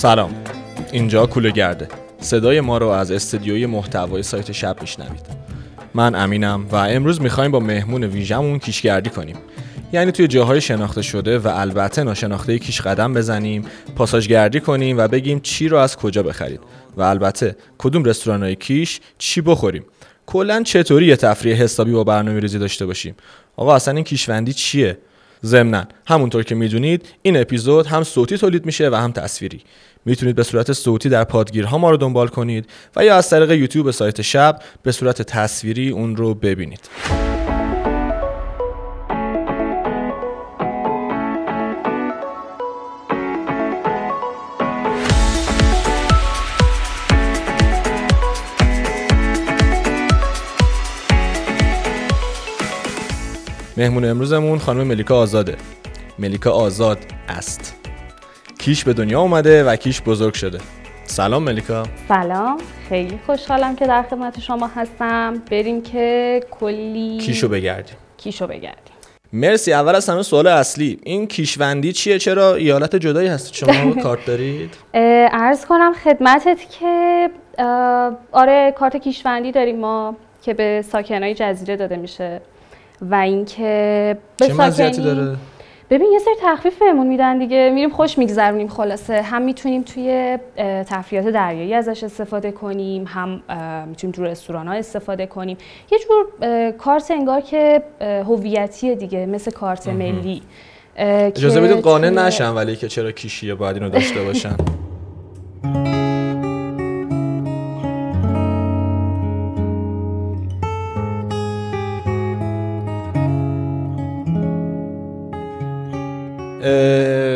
[0.00, 0.34] سلام.
[0.92, 1.88] اینجا کوله گرده.
[2.20, 5.26] صدای ما رو از استدیوی محتوای سایت شب میشنوید.
[5.94, 9.36] من امینم و امروز می‌خوایم با مهمون ویژمون کیشگردی کنیم.
[9.92, 13.64] یعنی توی جاهای شناخته شده و البته ناشناخته کیش قدم بزنیم
[13.96, 16.60] پاساژگردی کنیم و بگیم چی رو از کجا بخرید.
[16.96, 19.84] و البته کدوم رستوران کیش چی بخوریم.
[20.26, 23.14] کلا چطوری یه تفریح حسابی با برنامه ریزی داشته باشیم؟
[23.56, 24.98] آقا اصلا این کیشوندی چیه؟
[25.44, 25.84] ضمنا.
[26.06, 29.60] همونطور که می‌دونید این اپیزود هم صوتی تولید میشه و هم تصویری.
[30.04, 33.90] می‌تونید به صورت صوتی در پادگیرها ما رو دنبال کنید و یا از طریق یوتیوب
[33.90, 36.80] سایت شب به صورت تصویری اون رو ببینید.
[53.80, 55.56] مهمون امروزمون خانم ملیکا آزاده.
[56.18, 57.76] ملیکا آزاد است.
[58.58, 60.58] کیش به دنیا اومده و کیش بزرگ شده.
[61.04, 61.82] سلام ملیکا.
[62.08, 62.58] سلام.
[62.88, 65.42] خیلی خوشحالم که در خدمت شما هستم.
[65.50, 67.96] بریم که کلی کیشو بگردیم.
[68.16, 68.94] کیشو بگردیم.
[69.32, 69.72] مرسی.
[69.72, 71.00] اول از همه سوال اصلی.
[71.04, 77.30] این کیشوندی چیه؟ چرا ایالت جدایی هست شما کارت دارید؟ ارز کنم خدمتت که
[78.32, 82.40] آره کارت کیشوندی داریم ما که به ساکنای جزیره داده میشه.
[83.02, 85.36] و اینکه به چه مزیتی داره؟
[85.90, 87.70] ببین یه سری تخفیف بهمون میدن دیگه.
[87.74, 89.22] میریم خوش میگذرونیم خلاصه.
[89.22, 90.38] هم می‌تونیم توی
[90.86, 93.42] تفریحات دریایی ازش استفاده کنیم هم
[93.88, 95.56] می‌تونیم تو رستوران ها استفاده کنیم.
[95.92, 96.26] یه جور
[96.70, 100.42] کارت انگار که هویتی دیگه مثل کارت ملی.
[100.96, 104.56] اجازه بدید قانع نشن ولی که چرا کیشیه باید اینو داشته باشن.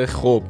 [0.06, 0.42] خب.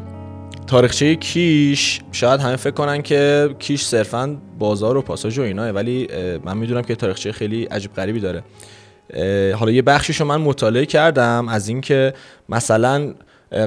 [0.66, 6.08] تاریخچه کیش شاید همه فکر کنن که کیش صرفا بازار و پاساژ و ایناه ولی
[6.44, 8.42] من می‌دونم که تاریخچه خیلی عجیب غریبی داره.
[9.54, 12.14] حالا یه بخشیش رو من مطالعه کردم از اینکه
[12.48, 13.14] مثلا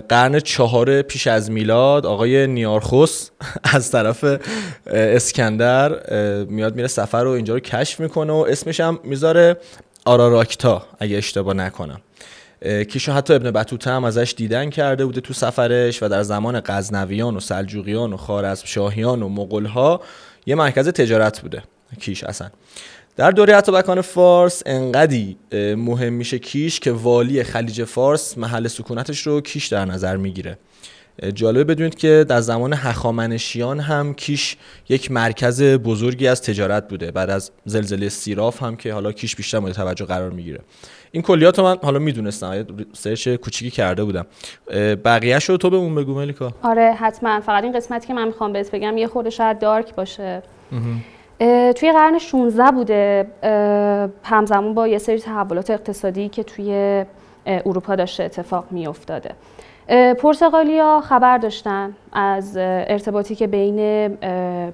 [0.09, 3.29] قرن چهار پیش از میلاد آقای نیارخوس
[3.73, 4.25] از طرف
[4.88, 6.00] اسکندر
[6.44, 9.57] میاد میره سفر رو اینجا رو کشف می‌کنه و اسمش هم می‌ذاره
[10.06, 12.01] آراراکتا اگه اشتباه نکنم.
[12.62, 17.35] کیشو حتی ابن بطوته هم ازش دیدن کرده بوده تو سفرش و در زمان غزنویان
[17.35, 20.01] و سلجوقیان و خارزمشاهیان و مغولها
[20.45, 21.63] یه مرکز تجارت بوده.
[22.00, 22.50] کیش اصلا.
[23.16, 25.38] در دوره اتابکان فارس انقدی
[25.78, 30.57] مهم میشه کیش که والی خلیج فارس محل سکونتش رو کیش در نظر می‌گیره.
[31.34, 34.57] جالبه بدونید که در زمان هخامنشیان هم کیش
[34.89, 37.12] یک مرکز بزرگی از تجارت بوده.
[37.12, 40.59] بعد از زلزله سیراف هم که حالا کیش بیشتر مورد توجه قرار می‌گیره.
[41.17, 44.25] این کلیات رو من حالا می‌دونستم سرچ کوچیکی کرده بودم.
[45.05, 46.51] بقیه رو تو به اون بگو ملیکا.
[46.63, 47.39] آره حتما.
[47.39, 50.41] فقط این قسمتی که من می‌خوام بهت بگم یه خورده شاید دارک باشه.
[51.75, 53.27] توی قرن 16 بوده
[54.23, 57.06] همزمان با یه سری تحولات اقتصادی که توی
[57.45, 59.31] اروپا داشته اتفاق میافتاده.
[60.13, 64.17] پرتغالیا خبر داشتن از ارتباطی که بین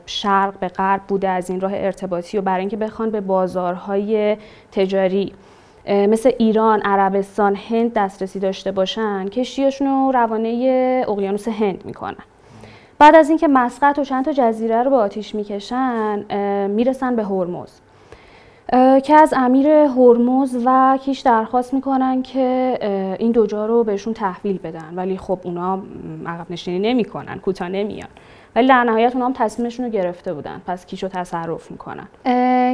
[0.06, 4.38] شرق به غرب بوده از این راه ارتباطی و برای اینکه بخوان به بازارهای
[4.72, 5.34] تجاری
[5.88, 10.50] مثل ایران، عربستان، هند دسترسی داشته باشن کشتیاشون رو روانه
[11.08, 12.24] اقیانوس هند می‌کنن.
[13.00, 16.26] بعد از اینکه مسقط و چند تا جزیره رو به آتیش می‌کشن
[16.68, 17.80] می‌رسن به هرمز.
[19.04, 22.78] که از امیر هرمز و کیش درخواست می‌کنن که
[23.20, 24.94] این دو جا رو بهشون تحویل بدن.
[24.96, 25.84] ولی خب اونا
[26.26, 28.10] عقب نشینی نمی‌کنن کوتاه نمیان.
[28.56, 30.62] ولی در نهایت اونا هم تصمیمشون رو گرفته بودن.
[30.68, 32.08] پس کیش رو تصرف می‌کنن.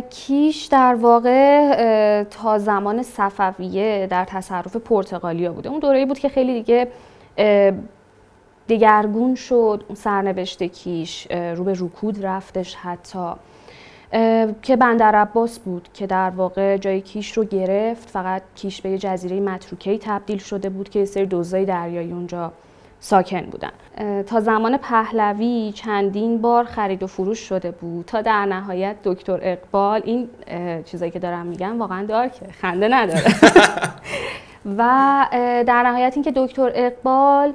[0.10, 6.54] کیش در واقع تا زمان صفویه در تصرف پرتغالیا بوده اون دوره‌ای بود که خیلی
[6.54, 6.88] دیگه
[8.70, 9.84] دگرگون شد.
[9.94, 13.32] سرنوشت کیش رو به رکود رفتش حتی.
[14.62, 18.10] که بندر عباس بود که در واقع جای کیش رو گرفت.
[18.10, 22.52] فقط کیش به یه جزیره متروکهی تبدیل شده بود که یه سری دوزای دریایی اونجا
[23.00, 23.72] ساکن بودن.
[24.24, 28.06] تا زمان پهلوی چندین بار خرید و فروش شده بود.
[28.06, 30.30] تا در نهایت دکتر اقبال این
[30.86, 33.24] چیزایی که دارم میگم واقعا دارکه خنده نداره.
[34.78, 35.26] و
[35.68, 37.54] در نهایت اینکه دکتر اقبال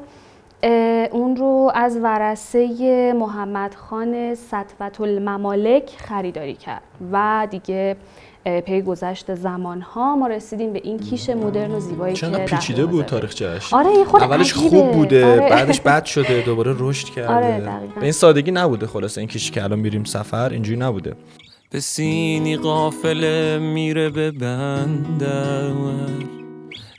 [1.13, 6.83] اون رو از ورسه محمد خان سطوت الممالک خریداری کرد.
[7.13, 7.97] و دیگه
[8.45, 13.05] پی گذشت زمان ها ما رسیدیم به این کیش مدرن و زیبایی که پیچیده بود
[13.05, 15.51] تاریخچه‌اش آره خود اولش خوب بوده آره.
[15.51, 17.35] بعدش بد شده دوباره رشد کرده.
[17.35, 17.95] آره دقیقا.
[17.97, 21.15] به این سادگی نبوده خلاص این کیشی که الان میریم سفر اینجوری نبوده.
[21.71, 25.73] به سینی قافله میره به بندر.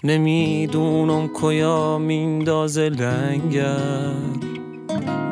[0.03, 4.11] نمی‌دونم کیا میندازه لنگر.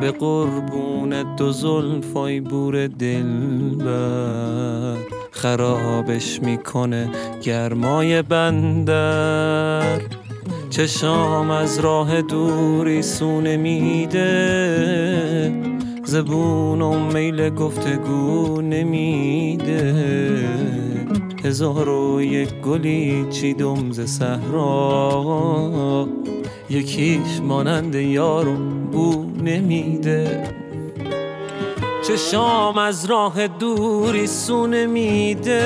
[0.00, 5.13] به قربون دو زلفای بور دل بر
[5.44, 7.08] خرابش می‌کنه
[7.42, 10.00] گرمای بندر.
[10.70, 14.32] چشام از راه دوری سونه میده.
[16.04, 19.94] زبون و میل گفتگو نمیده.
[21.44, 26.08] هزار و یک گلی چیدم ز صحرا.
[26.70, 28.56] یکیش مانند یارو
[28.92, 30.44] بو نمیده.
[32.08, 35.64] چشام از راه دوری سونه میده.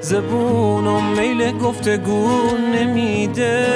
[0.00, 2.28] زبون و میل گفتگو
[2.74, 3.66] نمیده.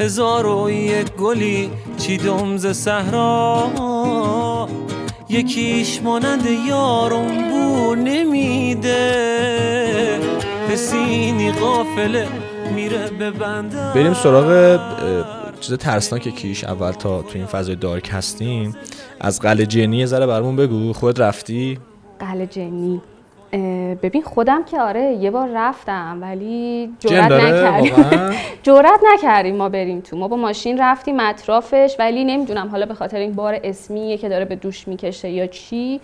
[0.00, 4.68] هزار و یک گلی چیدم ز صحرا.
[5.28, 9.14] یکیش مانند یارم بو نمیده.
[10.70, 12.28] حسینی قافله
[12.74, 13.92] میره به بنده.
[13.94, 14.78] بریم سراغ
[15.64, 18.76] چیز ترسناک کیش اول تا تو این فضای دارک هستیم.
[19.20, 20.92] از قلعه جنی یه ذره برمون بگو.
[20.92, 21.78] خود رفتی؟
[22.18, 23.00] قلعه جنی.
[24.02, 27.92] ببین خودم که آره یه بار رفتم ولی داره؟ نکردیم
[28.62, 30.16] جرئت نکردیم ما بریم تو.
[30.16, 34.44] ما با ماشین رفتیم اطرافش ولی نمی‌دونم حالا به خاطر این بار اسمیه که داره
[34.44, 36.00] به دوش می‌کشه یا چی.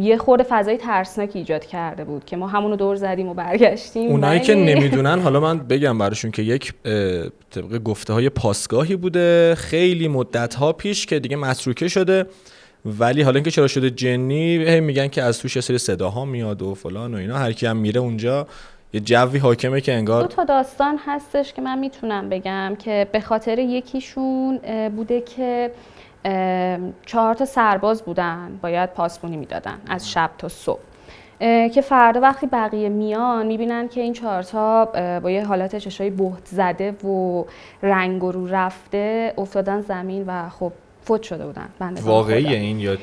[0.00, 4.10] یه خورده فضای ترسناکی ایجاد کرده بود که ما همونو دور زدیم و برگشتیم.
[4.10, 6.72] اونایی که نمی‌دونن حالا من بگم براشون که یک
[7.50, 12.26] طبق گفته های پاسگاهی بوده خیلی مدت ها پیش که دیگه متروکه شده.
[12.84, 16.62] ولی حالا اینکه چرا شده جنی هی میگن که از توش یه سری صداها میاد
[16.62, 17.38] و فلان و اینا.
[17.38, 18.46] هر کی هم میره اونجا
[18.92, 23.20] یه جوی حاکمه که دو انگار تا داستان هستش که من می‌تونم بگم که به
[23.20, 24.58] خاطر یکیشون
[24.96, 25.70] بوده که
[27.06, 30.80] چهار تا سرباز بودن باید پاسبونی می‌دادن از شب تا صبح.
[31.74, 34.84] که فردا وقتی بقیه میان می‌بینن که این چهارتا
[35.22, 37.44] با یه حالت چشای بهت زده و
[37.82, 40.72] رنگ و رو رفته افتادن زمین و خب
[41.02, 41.68] فوت شده بودن.
[42.02, 42.56] واقعیه خدا.
[42.56, 42.96] این یا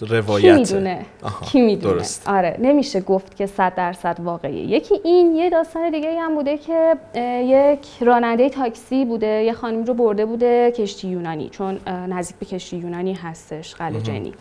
[0.00, 1.06] کی روایته می‌دونه.
[1.22, 2.28] آها، کی می‌دونه؟ درست.
[2.28, 4.64] آره نمیشه گفت که صد درصد واقعیه.
[4.64, 6.96] یکی این یه داستان دیگه هم بوده که
[7.44, 12.76] یک راننده تاکسی بوده یه خانم رو برده بوده کشتی یونانی چون نزدیک به کشتی
[12.76, 14.32] یونانی هستش قلعه جنی.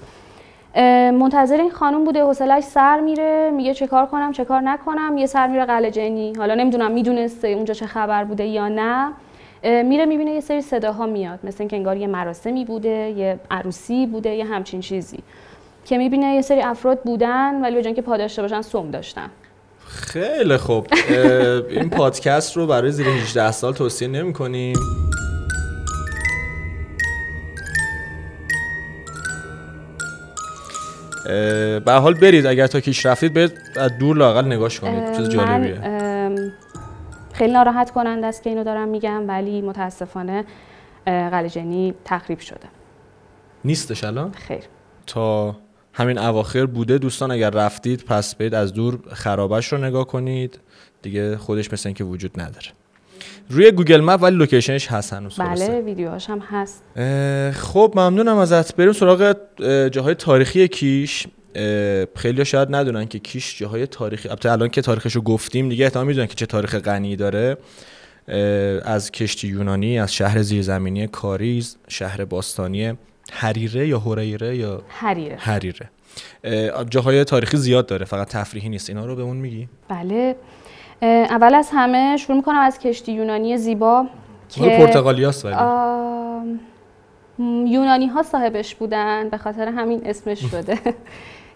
[0.76, 5.18] اه، منتظر این خانم بوده حوصلش سر میره میگه چه کار کنم چه کار نکنم
[5.18, 6.34] یه سر میره قلعه جنی.
[6.34, 9.14] حالا نمی‌دونم می‌دونسته اونجا چه خبر بوده یا نه.
[9.64, 11.40] میره می‌بینه یه سری صداها میاد.
[11.44, 15.20] مثل اینکه انگار یه مراسمی بوده یه عروسی بوده یه همچین چیزی.
[15.86, 19.30] که می‌بینه یه سری افراد بودن ولی به جای اینکه پا داشته باشن سم داشتن.
[19.88, 20.88] خیلی خوب.
[21.70, 24.76] این پادکست رو برای زیر 18 سال توصیه نمی کنیم
[31.86, 32.46] به حال برید.
[32.46, 35.18] اگر تا کیش رفتید برید از دور لاقل نگاش کنید.
[35.18, 35.80] چیز جالبیه.
[35.80, 36.52] من
[37.34, 40.46] خیلی ناراحت کننده است که اینو دارم میگم ولی متاسفانه
[41.08, 42.68] اه، قلعه جنی تخریب شده.
[43.66, 44.64] نیستش الان؟ خیر.
[45.08, 45.56] تا
[45.94, 46.98] همین اواخر بوده.
[46.98, 50.60] دوستان اگر رفتید پس برید از دور خرابش رو نگاه کنید.
[51.02, 52.68] دیگه خودش مثل اینکه وجود نداره.
[53.50, 55.36] روی Google Map ولی location ش هست هنوز.
[55.36, 56.84] بله ویدیوهاش هم هست.
[57.58, 58.76] خب ممنونم ازت.
[58.76, 61.28] بریم سراغ اه، جاهای تاریخی کیش.
[62.16, 66.08] خیلی شاید ندونن که کیش جاهای تاریخی البته الان که تاریخش رو گفتیم دیگه احتمال
[66.08, 67.58] می‌دونن که چه تاریخ غنی داره.
[68.86, 72.94] از کشتی یونانی از شهر زیرزمینی کاریز شهر باستانی
[73.32, 75.36] حریره یا هریره یا حریره.
[75.36, 75.90] حریره.
[76.44, 78.90] اه، جاهای تاریخی زیاد داره فقط تفریحی نیست.
[78.90, 80.36] اینا رو به اون میگی؟ بله.
[81.02, 84.06] اول از همه شروع می‌کنم از کشتی یونانی زیبا
[84.58, 85.54] مال پرتغالیاست ولی.
[85.54, 86.60] آم،
[87.68, 90.80] یونانی ها صاحبش بودن به خاطر همین اسمش شده.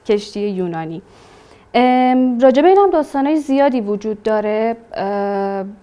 [0.05, 1.01] کشتی یونانی.
[1.73, 4.77] ام، راجع به اینم داستانهای زیادی وجود داره.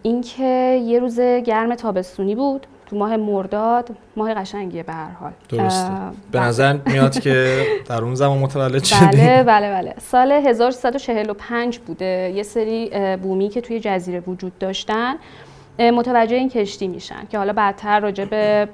[0.02, 3.91] اینکه یه روز گرم تابستونی بود تو ماه مرداد.
[4.17, 5.33] ماه قشنگیه به هر حال.
[5.49, 5.91] درسته.
[6.33, 6.47] به بله.
[6.47, 9.95] نظر میاد که در اون زمان متولد شدی بله بله بله.
[9.99, 12.33] سال 1345 بوده.
[12.37, 15.14] یه سری بومی که توی جزیره وجود داشتن
[15.79, 18.69] متوجه این کشتی میشن که حالا بعدتر راجع به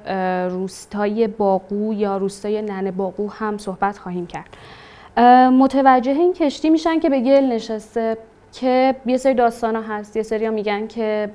[0.49, 4.57] روستای باقو یا روستای ننه باقو هم صحبت خواهیم کرد.
[5.51, 8.17] متوجه این کشتی میشن که به گل نشسته
[8.53, 10.17] که یه سری داستان ها هست.
[10.17, 11.29] یه سری ها میگن که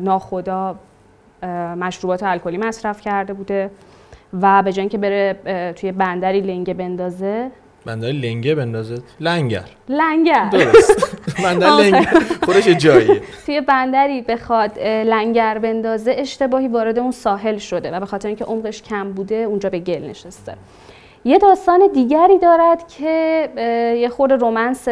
[0.00, 0.76] ناخدا
[1.76, 3.70] مشروبات الکلی مصرف کرده بوده
[4.42, 7.50] و به جای اینکه بره توی بندری لنگه بندازه.
[7.84, 9.64] بندر لنگه بندازد لنگر.
[9.88, 10.48] لنگر.
[10.52, 11.16] درست.
[11.44, 12.08] بندر لنگه
[12.44, 13.20] خودش یه جاییه.
[13.46, 18.82] توی بندری بخواد لنگر بندازه اشتباهی وارد اون ساحل شده و به خاطر اینکه عمقش
[18.82, 20.54] کم بوده اونجا به گل نشسته.
[21.24, 23.48] یه داستان دیگری دارد که
[24.00, 24.88] یه خورده رومنس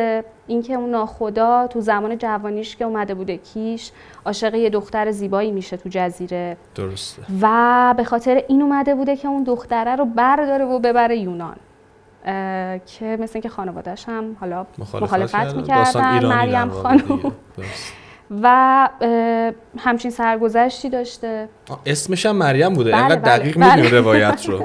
[0.46, 3.90] اینکه اون ناخدا تو زمان جوانیش که اومده بوده کیش
[4.26, 6.56] عاشق یه دختر زیبایی میشه تو جزیره.
[6.74, 7.22] درسته.
[7.42, 11.56] و به خاطر این اومده بوده که اون دختره رو برداره و ببره یونان.
[12.86, 17.32] که مثل اینکه خانوادهش هم حالا مخالفت می‌کردن مریم خانم
[18.30, 18.88] و
[19.78, 21.48] همچین سرگذشتی داشته.
[21.86, 22.90] اسمش هم مریم بوده.
[22.90, 23.38] بله اینقدر بله.
[23.38, 23.90] دقیق بله.
[23.90, 24.58] روایت رو.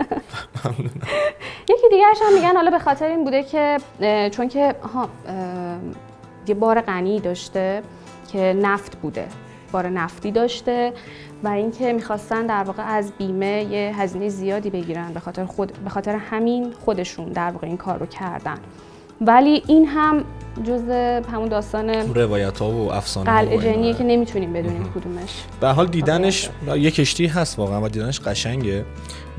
[1.74, 3.78] یکی دیگرش هم میگن حالا به خاطر این بوده که
[4.32, 5.10] چون که ها
[6.48, 7.82] یه بار غنی داشته
[8.32, 9.28] که نفت بوده.
[9.72, 10.94] بار نفتی داشته
[11.44, 15.90] و اینکه می‌خواستن در واقع از بیمه یه هزینه زیادی بگیرن به خاطر خود به
[15.90, 18.58] خاطر همین خودشون در واقع این کار رو کردن.
[19.22, 20.26] ولی این هم
[20.68, 20.90] جز
[21.34, 25.30] همون داستان روایت ها و افسانه قلعه جنیه که نمی‌تونیم بدونیم کدومش.
[25.62, 28.86] به حال دیدنش یه کشتی هست واقعا و دیدنش قشنگه.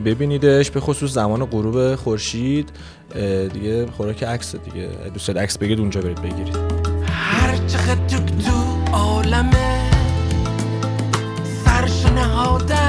[0.04, 2.70] ببینیدش به خصوص زمان غروب خورشید
[3.52, 4.88] دیگه خوراک عکس دیگه.
[5.14, 6.56] دوست عکس بگید اونجا برید بگیرید.
[7.06, 8.06] هر چقدر
[8.46, 8.54] تو
[8.92, 9.90] عالمه
[11.64, 12.83] سرش نهاده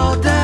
[0.00, 0.39] تم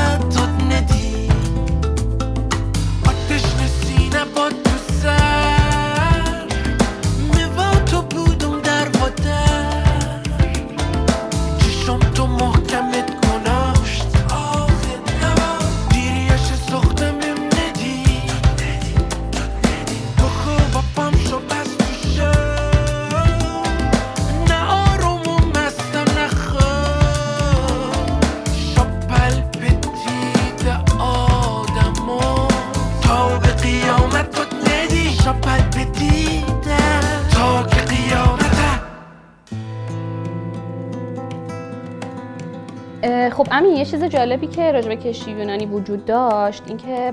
[43.76, 47.12] یه چیز جالبی که راجع به کشتی یونانی وجود داشت اینکه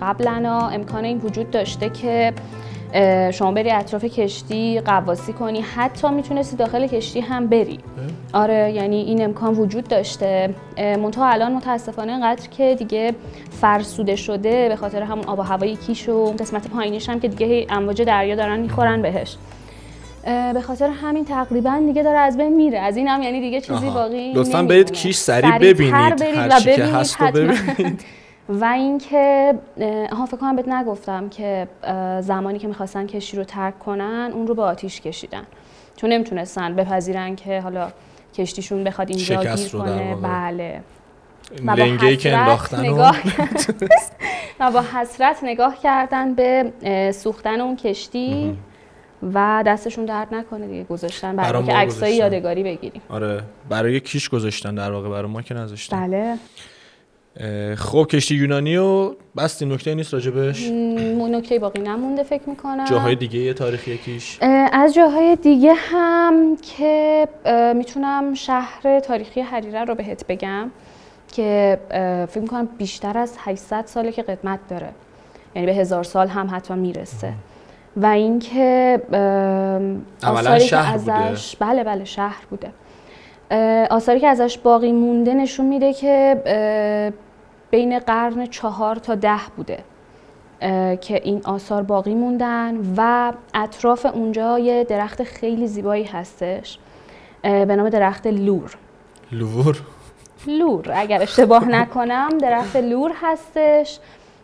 [0.00, 2.32] قبلا امکان این وجود داشته که
[3.32, 7.78] شما بری اطراف کشتی قواسی کنی حتی می‌تونستی داخل کشتی هم بری.
[8.32, 10.54] آره یعنی این امکان وجود داشته.
[10.78, 13.14] منتها الان متاسفانه اینقدر که دیگه
[13.50, 17.66] فرسوده شده به خاطر همون آب و هوای کیش و قسمت پایینیش هم که دیگه
[17.70, 19.36] امواج دریا دارن می‌خورن بهش.
[20.24, 22.78] به خاطر همین تقریبا دیگه داره از بین میره.
[22.78, 25.94] از این هم یعنی دیگه چیزی باقی لطفا برید کیش سریع ببینید.
[25.94, 28.04] هر چی که هست رو ببینید.
[28.60, 29.54] و اینکه
[30.12, 31.68] ها فکر کنم بهت نگفتم که
[32.20, 35.42] زمانی که می‌خواستن کشتی رو ترک کنن اون رو به آتیش کشیدن.
[35.96, 37.88] چون نمی‌تونستن بپذیرن که حالا
[38.34, 40.16] کشتیشون بخواد اینجا گیر کنه.
[40.22, 40.80] بله.
[41.62, 43.16] لنگه که انداختن نگاه
[44.60, 46.72] و با حسرت نگاه کردن به
[47.14, 48.58] سوختن اون کشتی.
[49.34, 53.02] و دستشون درد نکنه دیگه گذاشتن برای که عکسای یادگاری بگیریم.
[53.08, 56.06] آره برای کیش گذاشتن در واقع برای ما که نذاشتن.
[56.06, 56.36] بله.
[57.74, 60.68] خب کشتی یونانی و بستی نکته نیست راجبش
[61.30, 62.84] نکته باقی نمونده فکر می‌کنم.
[62.84, 64.38] جاهای دیگه یه تاریخی کیش
[64.72, 67.28] از جاهای دیگه هم که
[67.76, 70.70] می‌تونم شهر تاریخی حریره رو بهت بگم
[71.32, 71.78] که
[72.30, 74.88] فکر می‌کنم بیشتر از 800 ساله که قدمت داره.
[75.54, 77.32] یعنی به هزار سال هم حتما می‌رسه.
[77.96, 79.02] و اینکه
[80.26, 81.72] آثاری که ازش بوده.
[81.72, 82.70] بله بله شهر بوده.
[83.90, 86.42] آثاری که ازش باقی مونده نشون میده که
[87.70, 89.78] بین قرن چهار تا ده بوده
[91.00, 96.78] که این آثار باقی موندن و اطراف اونجا یه درخت خیلی زیبایی هستش
[97.42, 98.76] به نام درخت لور.
[99.32, 99.82] لور؟
[100.46, 100.92] لور.
[100.94, 103.98] اگر اشتباه نکنم درخت لور هستش.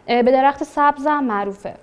[0.06, 1.74] به درخت سبزم معروفه.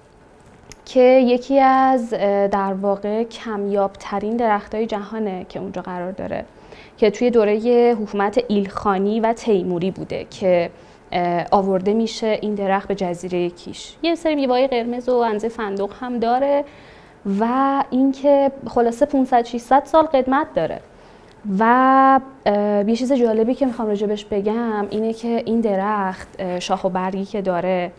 [0.87, 2.09] که یکی از
[2.51, 6.45] در واقع کمیاب ترین درخت های جهانه که اونجا قرار داره
[6.97, 7.55] که توی دوره
[8.01, 10.69] حکومت ایلخانی و تیموری بوده که
[11.51, 13.95] آورده میشه این درخت به جزیره کیش.
[14.03, 16.63] یه سری میوای قرمز و انزه فندق هم داره
[17.39, 20.79] و اینکه خلاصه 500 600 سال قدمت داره.
[21.59, 22.19] و
[22.87, 27.41] یه چیز جالبی که می‌خوام راجبش بگم اینه که این درخت شاخ و برگی که
[27.41, 27.91] داره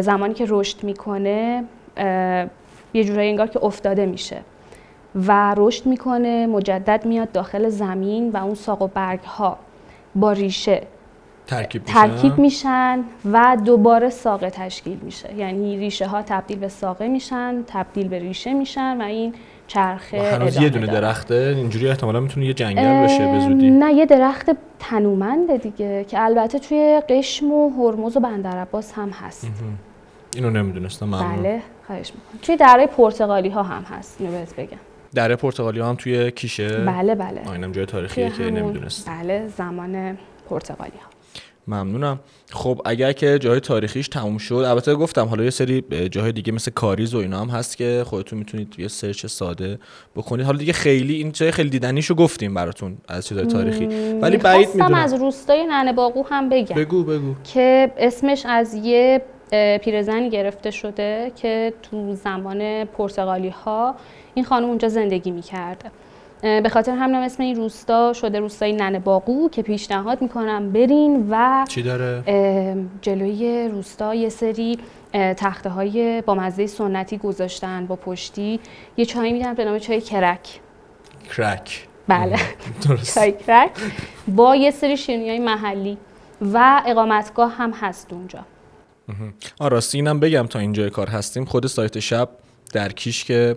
[0.00, 1.64] زمانی که رشد می‌کنه
[2.94, 4.40] یه جورایی انگار که افتاده میشه
[5.14, 9.58] و رشد می‌کنه مجدد میاد داخل زمین و اون ساق و برگ ها
[10.14, 10.82] با ریشه
[11.46, 11.94] ترکیب میشن.
[11.94, 15.34] ترکیب میشن و دوباره ساقه تشکیل میشه.
[15.34, 19.34] یعنی ریشه ها تبدیل به ساقه میشن تبدیل به ریشه میشن و این
[19.66, 23.70] چرخه هنوز یه دونه درخته اینجوری احتمالا می‌تونه یه جنگل بشه به زودی.
[23.70, 29.46] نه یه درخت تنومنده دیگه که البته توی قشم و هرمز و بندرعباس هم هست.
[30.36, 32.40] اینو نمی‌دونستم بله خواهش می‌کنم.
[32.42, 34.78] توی درای پرتغالی ها هم هست اینو بهت بگم.
[35.14, 37.40] دره پرتغالی هم توی کیشه؟ بله بله.
[37.48, 40.18] آینم جای تاریخیه توی که نمی‌دونست بله زمان
[40.50, 41.10] پرتغالی ها
[41.68, 42.20] ممنونم.
[42.50, 46.70] خب اگر که جای تاریخیش تموم شد البته گفتم حالا یه سری جاهای دیگه مثل
[46.70, 49.78] کاریز و اینا هم هست که خودتون می‌تونید یه سرچ ساده
[50.16, 50.46] بکنید.
[50.46, 53.86] حالا دیگه خیلی این جای خیلی دیدنیشو گفتیم براتون از چیزای تاریخی.
[54.22, 54.94] ولی بعید می‌دونم.
[54.94, 57.34] از روستای ننه باقو هم بگم بگو بگو.
[57.54, 63.94] که اسمش از یه پیرزنی گرفته شده که تو زمان پرتغالی ها
[64.34, 65.90] این خانم اونجا زندگی می‌کرده
[66.42, 71.64] به خاطر همینم اسم این روستا شده روستای ننه باقو که پیشنهاد می‌کنم برین و
[71.68, 72.22] چی داره؟
[73.02, 74.78] جلوی روستا یه سری
[75.12, 78.60] تخته های با مزه سنتی گذاشتن با پشتی.
[78.96, 80.60] یه چای میدن به نام چای کرک.
[81.36, 81.88] کرک.
[82.08, 82.36] بله.
[83.14, 83.70] چای کرک.
[84.28, 85.98] با یه سری شیرینی های محلی
[86.52, 88.38] و اقامتگاه هم هست اونجا.
[89.58, 92.28] آ راستی اینم بگم تا اینجای کار هستیم خود سایت شب
[92.72, 93.56] در کیش که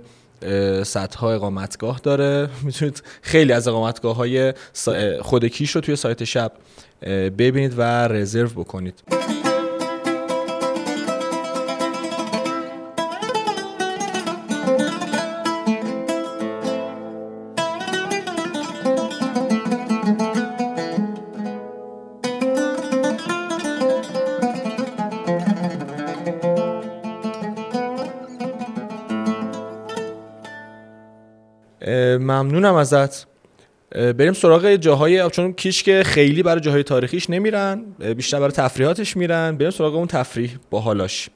[0.83, 2.49] صدها اقامتگاه داره.
[2.63, 4.53] می‌تونید خیلی از اقامتگاه های
[5.21, 6.51] خود کیش رو توی سایت شب
[7.37, 9.03] ببینید و رزرو بکنید.
[32.39, 33.27] ممنونم ازت.
[33.91, 37.81] بریم سراغ جاهای چون کیش که خیلی برای جاهای تاریخیش نمیرن
[38.15, 39.57] بیشتر برای تفریحاتش میرن.
[39.57, 41.29] بریم سراغ اون تفریح با حالاش.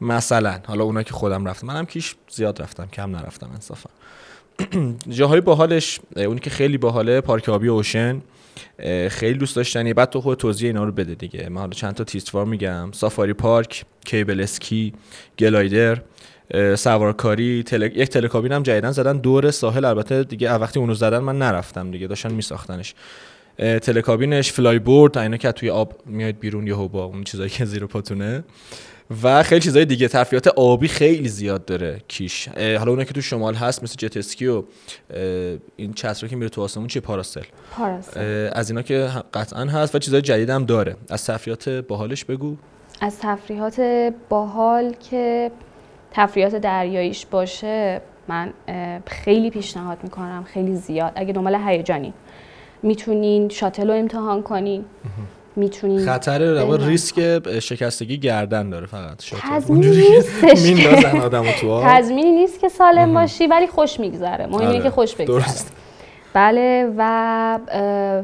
[0.00, 1.66] مثلا حالا اونا که خودم رفتم.
[1.66, 3.90] منم کیش زیاد رفتم کم نرفتم انصافا.
[5.18, 8.22] جاهای باحالش اونی که خیلی باحاله پارک آبی اوشن
[9.08, 11.48] خیلی دوست داشتنی بعد تو خود توضیح اینا رو بده دیگه.
[11.48, 12.92] من حالا چند تا تیستوار میگم.
[12.92, 14.92] سافاری پارک کیبل اسکی
[15.38, 15.98] گلایدر.
[16.76, 17.86] سوارکاری تله...
[17.86, 19.18] یک تلکابین هم جدیدن زدن.
[19.18, 22.94] دور ساحل البته دیگه وقتی اونو زدن من نرفتم دیگه داشتن میساختنش.
[23.58, 27.86] تلکابینش فلای بورد اینا که توی آب میاد بیرون یهو با اون چیزایی که زیر
[27.86, 28.44] پاتونه.
[29.22, 32.48] و خیلی چیزای دیگه تفریحات آبی خیلی زیاد داره کیش.
[32.48, 34.62] حالا اونایی که تو شمال هست مثل جت اسکی و
[35.76, 37.42] این چترا که میره تو آسمون چیه؟ پاراسل.
[37.70, 38.50] پاراسل.
[38.52, 40.96] از اینا که قطعا هست و چیزای جدید هم داره.
[41.10, 42.56] از تفریحات باحالش بگو.
[43.00, 43.80] از تفریحات
[44.28, 45.50] باحال که
[46.10, 48.52] تفریحات دریاییش باشه من
[49.06, 51.12] خیلی پیشنهاد می‌کنم خیلی زیاد.
[51.16, 52.12] اگه دنبال هیجانی
[52.82, 54.84] می‌تونین شاتل رو امتحان کنین.
[55.56, 56.86] می‌تونین خطر بله.
[56.86, 59.16] ریسک شکستگی گردن داره فقط.
[59.42, 61.84] تضمینی که نیستش تو آب.
[61.86, 64.46] تضمینی نیست که سالم باشی ولی خوش میگذره.
[64.46, 65.26] مهم اینه آره، که خوش بگذره.
[65.26, 65.72] درست.
[66.32, 67.58] بله و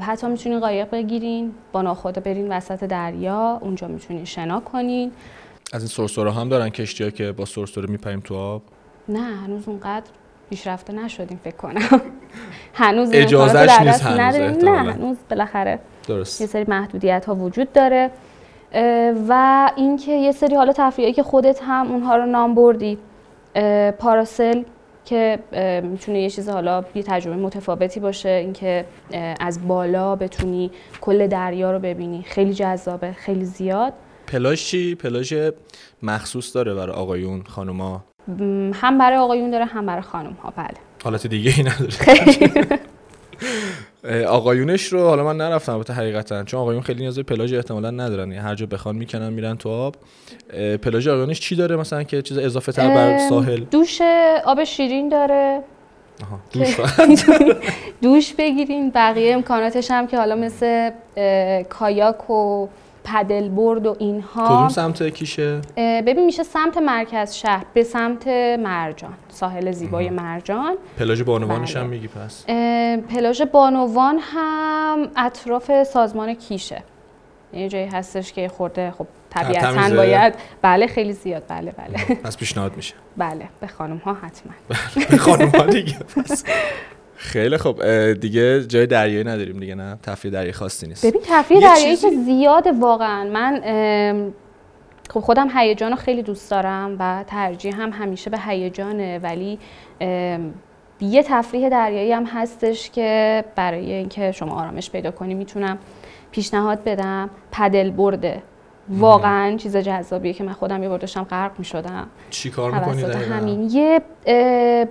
[0.01, 5.13] حتی می‌تونین قایق بگیرین با ناخدا برین وسط دریا اونجا می‌تونین شنا کنین.
[5.75, 8.63] از این سرسره هم دارن کشتی که با سرسره میپریم تو آب؟
[9.09, 10.07] نه هنوز اونقدر
[10.51, 12.01] پیشرفته نشدیم فکر کنم.
[12.75, 14.65] هنوز اجازهش نیست هنوز.
[14.65, 18.11] نه هنوز بالاخره یه درست سری محدودیت ها وجود داره.
[19.29, 22.99] و اینکه یه سری حالا تفریحی که خودت هم اونها رو نام بردی
[23.99, 24.63] پاراسل
[25.05, 25.39] که
[25.83, 28.29] می‌تونه یه چیز حالا یه تجربه متفاوتی باشه.
[28.29, 28.85] اینکه
[29.41, 32.23] از بالا بتونی کل دریا رو ببینی.
[32.23, 33.93] خیلی جذابه خیلی زیاد.
[34.27, 35.35] پلاژ چی؟ پلاژ
[36.03, 38.05] مخصوص داره برای آقایون خانوما؟
[38.75, 40.75] هم برای آقایون داره هم برای خانم ها بله.
[41.05, 42.81] حالت دیگه ای نداره
[44.29, 48.33] آقایونش رو حالا من نرفتم البته حقیقتا چون آقایون خیلی نیاز به پلاژ احتمالا ندارن.
[48.33, 49.97] یعنی هر جا بخوان می‌کنن میرن تو آب.
[50.83, 54.01] پلاژ آقایونش چی داره مثلا که چیز اضافه تر بر ساحل؟ دوش
[54.45, 55.63] آب شیرین داره.
[56.53, 56.77] دوش.
[58.03, 60.91] دوش بگیرین بقیه امکاناتش هم که حالا مثل
[61.69, 62.69] کایاک و
[63.05, 64.47] پدل برد و اینها.
[64.47, 70.77] کدوم سمت کیشه؟ ببین میشه سمت مرکز شهر به سمت مرجان ساحل زیبای مرجان.
[70.99, 71.85] پلاژ بانوانش بله.
[71.85, 72.45] هم میگی پس.
[73.15, 76.83] پلاژ بانوان هم اطراف سازمان کیشه.
[77.53, 81.43] یه جایی هستش که خورده خب طبیعتا؟ باید بله خیلی زیاد.
[81.49, 82.15] بله بله.
[82.15, 82.95] پس پیشنهاد میشه.
[83.17, 84.53] بله به خانم ها حتما.
[85.11, 86.45] به خانم ها دیگه پس.
[87.17, 91.07] خیلی خب دیگه جای دریایی نداریم دیگه نه؟ تفریح دریایی خاصی نیست.
[91.07, 93.31] ببین تفریح دریایی که زیاده واقعا.
[93.31, 93.61] من
[95.11, 99.59] خب خودم هیجان رو خیلی دوست دارم و ترجیح هم همیشه به هیجانه ولی
[101.01, 105.79] یه تفریح دریایی هم هستش که برای اینکه شما آرامش پیدا کنی می‌تونم
[106.31, 107.31] پیشنهاد بدم.
[107.53, 108.43] پدل برده.
[108.89, 112.07] واقعا چیز جذابیه که من خودم یه بار داشتم غرق می‌شدم.
[112.31, 113.71] چی کار می‌کنی همین.
[113.71, 114.01] یه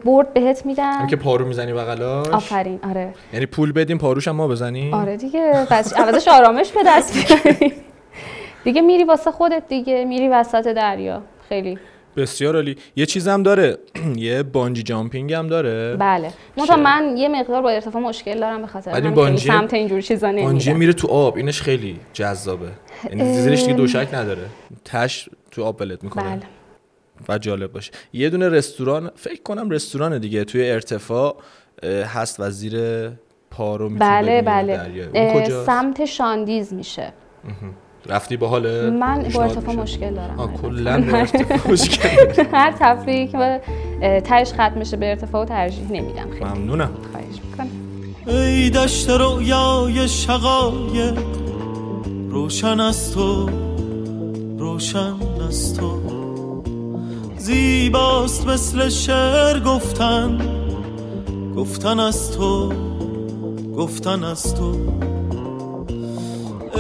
[0.06, 2.80] برد بهت میدن هم که پارو می‌زنی بغلاش آفرین.
[2.90, 3.14] آره.
[3.34, 5.68] یعنی پول بدیم پاروش هم ما بزنیم؟ آره دیگه.
[5.70, 7.34] پس عوضش آرامش به دست
[8.64, 10.06] دیگه میری واسه خودت دیگه.
[10.06, 11.22] میری وسط دریا.
[11.50, 11.80] خیلی.
[12.18, 12.76] بسیار عالی.
[12.96, 13.78] یه چیز هم داره.
[14.16, 15.96] یه بانجی جامپینگ هم داره.
[15.96, 16.34] بله.
[16.58, 20.28] منتها من یه مقدار با ارتفاع مشکل دارم به خاطر همین بانجی- سمت اینجور چیزا
[20.32, 21.36] بانجی نمیرم میره تو آب.
[21.38, 22.70] اینش خیلی جذابه.
[23.10, 24.46] یعنی زیرش دیگه دوشک نداره.
[24.86, 26.24] تش تو آب ولت می‌کنه.
[26.24, 26.42] بله.
[27.30, 27.92] و جالب باشه.
[28.14, 30.44] یه دونه رستوران فکر کنم رستوران دیگه.
[30.44, 31.36] توی ارتفاع
[32.14, 33.10] هست و زیر
[33.52, 34.78] پا رو می‌تونی بله بله.
[34.78, 35.06] دریا.
[35.14, 37.14] اون کجاست؟ سمت شاندیز میشه.
[38.10, 40.54] رفتی با حال من با ارتفاع مشکل دارم.
[40.62, 42.10] کلا با ارتفاع مشکل
[42.52, 43.62] هر تفریحی که
[44.26, 46.30] تهش ختم میشه به ارتفاع و ترجیح نمیدم.
[46.32, 46.90] خیلی ممنونم.
[47.12, 47.68] خواهش می‌کنم.
[48.28, 51.20] ای دشت رویای شقایق
[52.30, 53.50] روشن از تو
[54.58, 55.14] روشن
[55.48, 56.00] از تو.
[57.38, 60.38] زیباست مثل شعر گفتن
[61.56, 62.74] گفتن از تو
[63.78, 64.76] گفتن از تو.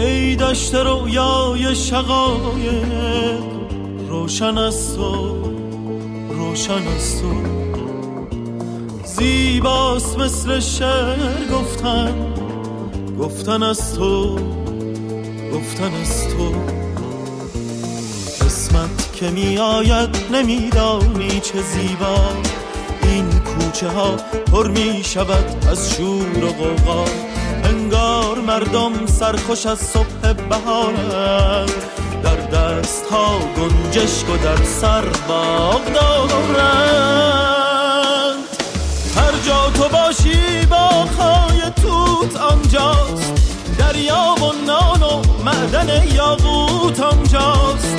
[0.03, 3.43] ای دشت رویای شقایق
[4.09, 5.35] روشن از تو
[6.29, 7.33] روشن از تو.
[9.05, 12.33] زیباست مثل شعر گفتن
[13.19, 14.35] گفتن از تو
[15.53, 16.51] گفتن از تو.
[18.45, 22.17] قسمت که می آید نمیدانی چه زیبا.
[23.03, 24.15] این کوچه ها
[24.51, 27.32] پر می شود از شور و غوغا.
[27.63, 31.71] انگار مردم سرخوش از صبح بهارند
[32.23, 37.23] در دست ها گنجشک و در سر باغ دارند
[39.15, 43.33] هر جا تو باشی باغهای توت آنجاست.
[43.77, 47.97] دریا و نان و معدن یاقوت آنجاست.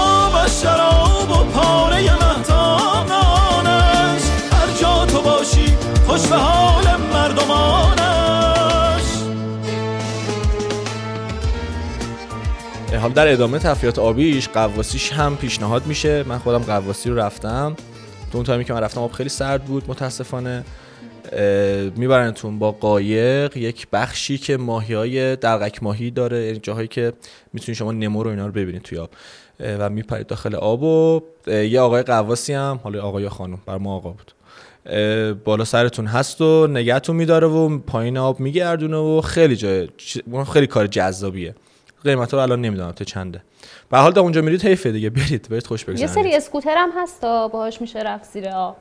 [0.00, 2.52] آب شراب و پاره مهتانانش
[4.52, 6.36] هر جا تو باشی خوش به
[13.02, 16.24] حالا در ادامه تفریحات آبیش قواسیش هم پیشنهاد میشه.
[16.28, 17.76] من خودم قواسی رو رفتم.
[18.32, 20.64] تو اون تایمی که من رفتم آب خیلی سرد بود متاسفانه
[21.96, 27.12] میبرنتون با قایق یک بخشی که ماهی های درقک ماهی داره یعنی جاهایی که
[27.52, 29.10] می‌تونید شما نمو رو اینا رو ببینید توی آب.
[29.60, 34.10] و میپرید داخل آب و یه آقای قواسی هم حالا آقای خانم بر ما آقا
[34.10, 34.32] بود.
[35.44, 39.88] بالا سرتون هست و نگهتون میداره و پایین آب میگردونه و خیلی جای
[40.52, 41.54] خیلی کار جذابیه.
[42.04, 43.42] قیمت رو الان نمی‌دونم تا چنده.
[43.90, 45.10] به حال تا اونجا میرید حیفه دیگه.
[45.10, 48.76] برید برید خوش یه بگذرونید سری اسکوتر هم هست تا باهاش میشه رفت زیر آب.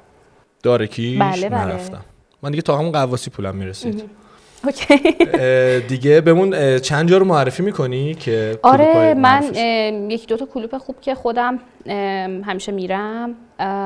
[0.64, 1.66] داره کیش بله، بله.
[1.66, 2.02] نرفتم.
[2.42, 4.04] من دیگه تا همون قواسی پولم می‌رسید.
[4.64, 4.98] اوکی.
[5.80, 9.44] دیگه بهمون چند جا رو معرفی می‌کنی که آره من
[10.10, 11.60] یکی دو تا کلوپ خوب که خودم
[12.46, 13.36] همیشه میرم.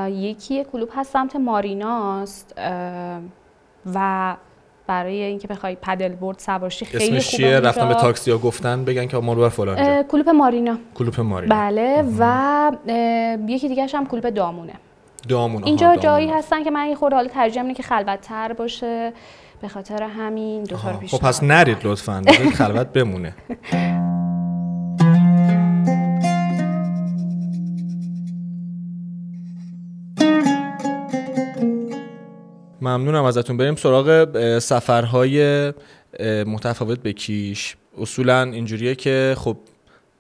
[0.10, 2.54] یکی یه کلوپ هست سمت ماریناست
[3.95, 4.36] و
[4.88, 7.60] برای اینکه بخوای پدل بورد سوارشی خیلی اسمش چیه.
[7.60, 10.78] رفتم به تاکسی ها گفتن بگن که ما رو بر فلان کلوپ مارینا.
[10.95, 11.56] کلوپ مارینا.
[11.56, 12.71] بله و
[13.48, 14.74] یکی دیگه هم کلوپ دامونه.
[15.30, 15.95] دامون اینجا.
[15.95, 19.13] جایی هستن که من یه خورده حالا ترجیح اینه که خلوت تر باشه.
[19.62, 20.93] به خاطر همین دو تا.
[20.93, 22.24] پیش خب پس نرید لطفا.
[22.58, 23.34] خلوت بمونه.
[32.82, 33.58] ممنونم ازتون.
[33.58, 35.74] بریم سراغ سفرهای
[36.48, 37.76] متفاوت به کیش.
[38.02, 39.58] اصولا اینجوریه که خب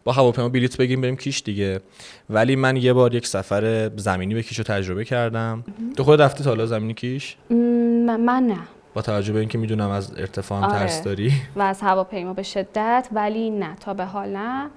[0.03, 1.79] با هواپیما بلیط بگیریم بریم کیش دیگه.
[2.29, 5.63] ولی من یه بار یک سفر زمینی به کیش رو تجربه کردم.
[5.97, 7.55] تو خود رفتی تا حالا زمینی کیش؟ م،
[8.15, 8.57] من نه.
[8.93, 10.79] با توجه به اینکه می‌دونم از ارتفاع هم آره.
[10.79, 11.33] ترس داری.
[11.55, 14.69] و از هواپیما به شدت ولی نه تا به حال نه.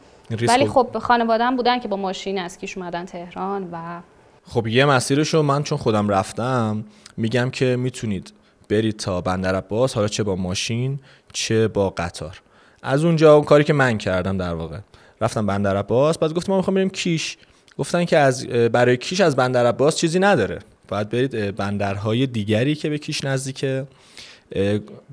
[0.48, 4.00] ولی رو- خب خانوادم بودن که با ماشین از کیش اومدن تهران و
[4.44, 6.84] خب یه مسیرش رو من چون خودم رفتم
[7.18, 8.32] میگم که می‌تونید
[8.68, 11.00] برید تا بندر عباس حالا چه با ماشین
[11.32, 12.40] چه با قطار.
[12.82, 14.78] از اونجا اون کاری که من کردم در واقع.
[15.20, 17.36] رفتم بندر عباس بعد گفتم ما می‌خوام بریم کیش.
[17.78, 20.58] گفتن که از برای کیش از بندر عباس چیزی نداره.
[20.88, 23.86] باید برید بندرهای دیگری که به کیش نزدیکه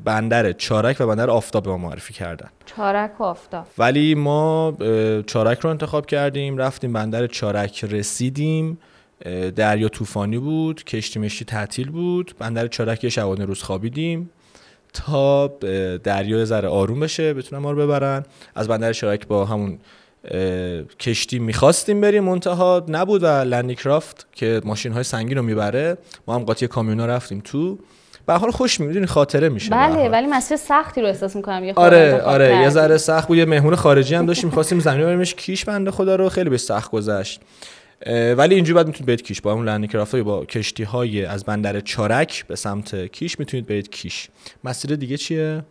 [0.03, 2.49] بندر چارک و بندر آفتاب به ما معرفی کردن.
[2.65, 3.65] چارک و آفتاب.
[3.77, 4.77] ولی ما
[5.27, 8.77] چارک رو انتخاب کردیم رفتیم بندر چارک رسیدیم.
[9.55, 12.35] دریا طوفانی بود کشتی مشتی تعطیل بود.
[12.39, 14.29] بندر چارک یه شبانه روز خوابیدیم
[14.93, 15.47] تا
[16.03, 18.23] دریا ذره آروم بشه بتونن ما رو ببرن.
[18.55, 19.79] از بندر چارک با همون
[20.99, 22.85] کشتی می‌خواستیم بریم منتها.
[22.87, 25.97] نبود و لندیکرافت که ماشین های سنگین رو می‌بره.
[26.27, 27.77] ما هم قاطی کامیونا رفتیم تو.
[28.27, 30.09] به حال خوش می‌دونی خاطره میشه بله.
[30.09, 31.63] ولی مسیر سختی رو احساس می‌کنم.
[31.63, 32.69] یه آره آره یه.
[32.69, 33.37] ذره سخت بود.
[33.37, 36.91] یه مهمون خارجی هم داشتیم می‌خواستیم زمین بریمش کیش بنده خدا رو خیلی به سخت
[36.91, 37.41] گذشت.
[38.37, 39.41] ولی اینجوری بعد می‌تونید برید کیش.
[39.41, 43.89] با اون لندی کرافت با کشتی های از بندر چارک به سمت کیش می‌تونید برید
[43.89, 44.29] کیش.
[44.63, 45.63] مسیر دیگه چیه؟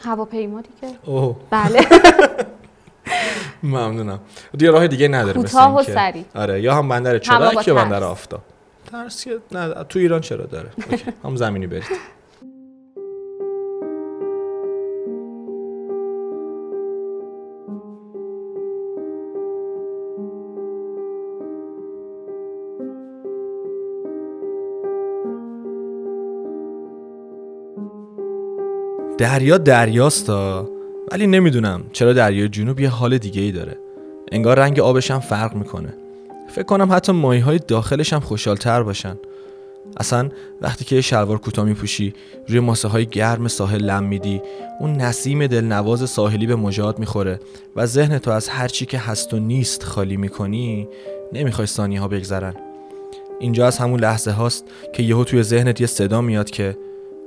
[0.00, 0.94] هواپیما دیگه.
[1.04, 1.36] اوه.
[1.50, 1.80] بله.
[3.62, 4.20] ممنونم.
[4.58, 6.24] دیگه راه دیگه نداره مثل کوتاه و سریع.
[6.34, 7.74] آره یا هم بندر چراک یا.
[7.74, 8.42] بندر آفتاب.
[8.90, 10.70] ترس که- نه تو ایران چرا داره.
[11.24, 11.84] هم زمینی برید.
[29.18, 30.68] دریا دریاستا.
[31.12, 33.76] ولی نمی‌دونم چرا دریای جنوب یه حال دیگه ای داره.
[34.32, 35.94] انگار رنگ آبش هم فرق می‌کنه.
[36.48, 39.16] فکر کنم حتی ماهی های داخلش هم خوشحالتر باشن.
[39.96, 40.28] اصلا
[40.60, 42.14] وقتی که شلوار کوتاه میپوشی
[42.48, 44.42] روی ماسه های گرم ساحل لم میدی
[44.80, 47.40] اون نسیم دلنواز ساحلی به مجاد می‌خوره
[47.76, 50.88] و ذهن تو از هر چی که هست و نیست خالی می‌کنی
[51.32, 52.54] نمی‌خوای ثانیه ها بگذرن.
[53.40, 56.76] اینجا از همون لحظه هاست که یهو توی ذهنت یه صدا میاد که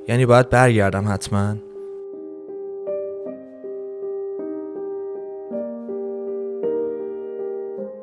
[0.08, 1.56] یعنی باید برگردم حتما.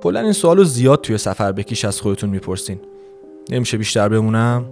[0.04, 2.80] کلا این سوالو زیاد توی سفر بکیش از خودتون می‌پرسین.
[3.50, 4.64] نمیشه بیشتر بمونم؟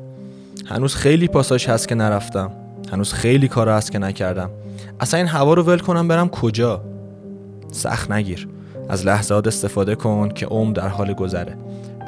[0.67, 2.53] هنوز خیلی پاساژ هست که نرفتم.
[2.93, 4.51] هنوز خیلی کار هست که نکردم.
[5.01, 6.85] اصلا این هوا رو ول کنم برم کجا؟
[7.71, 8.49] سخت نگیر.
[8.89, 11.57] از لحظات استفاده کن که عمر در حال گذره.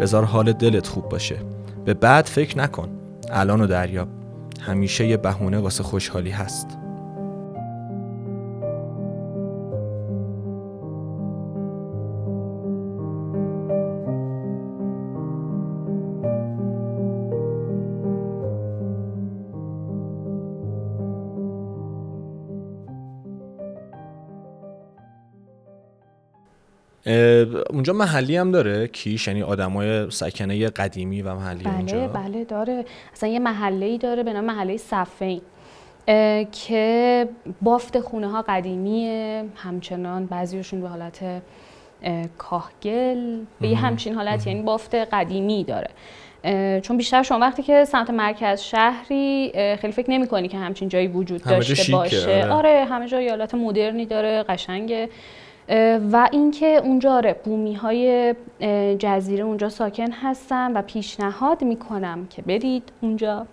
[0.00, 1.36] بذار حال دلت خوب باشه.
[1.84, 2.88] به بعد فکر نکن.
[3.30, 4.08] الان و دریاب.
[4.60, 6.66] همیشه یه بهونه واسه خوشحالی هست.
[27.70, 32.84] اونجا محلی هم داره؟ کیش؟ یعنی آدمای سکنه قدیمی و محلی بله اونجا؟ بله داره.
[33.12, 35.40] اصلا یه محله ای داره به نام محله صفین
[36.52, 37.28] که
[37.62, 39.44] بافت خونه ها قدیمیه.
[39.56, 41.22] همچنان بعضیشون به حالت
[42.02, 43.38] اه، کاهگل.
[43.60, 45.90] به یه همچین حالت یعنی بافت قدیمی داره.
[46.80, 51.06] چون بیشتر شما وقتی که سمت مرکز شهری خیلی فکر نمی کنی که همچین جایی
[51.06, 52.44] وجود داشته باشه.
[52.44, 52.52] آره.
[52.52, 55.08] آره همه جا حالت مدرنی داره قشنگه.
[56.12, 58.34] و اینکه اونجا آره بومی های
[58.98, 63.46] جزیره اونجا ساکن هستن و پیشنهاد می‌کنم که برید اونجا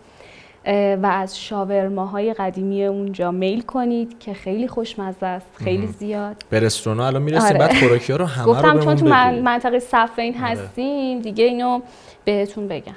[1.02, 7.00] و از شاورماهای قدیمی اونجا میل کنید که خیلی خوشمزه است خیلی زیاد به رستوران
[7.00, 7.58] الان می‌رسیم آره.
[7.58, 9.14] بعد خوراکی ها رو همه گفتم رو چون تو بگو.
[9.42, 10.44] منطقه صفین آره.
[10.44, 11.82] هستیم دیگه اینو
[12.26, 12.96] بهتون بگم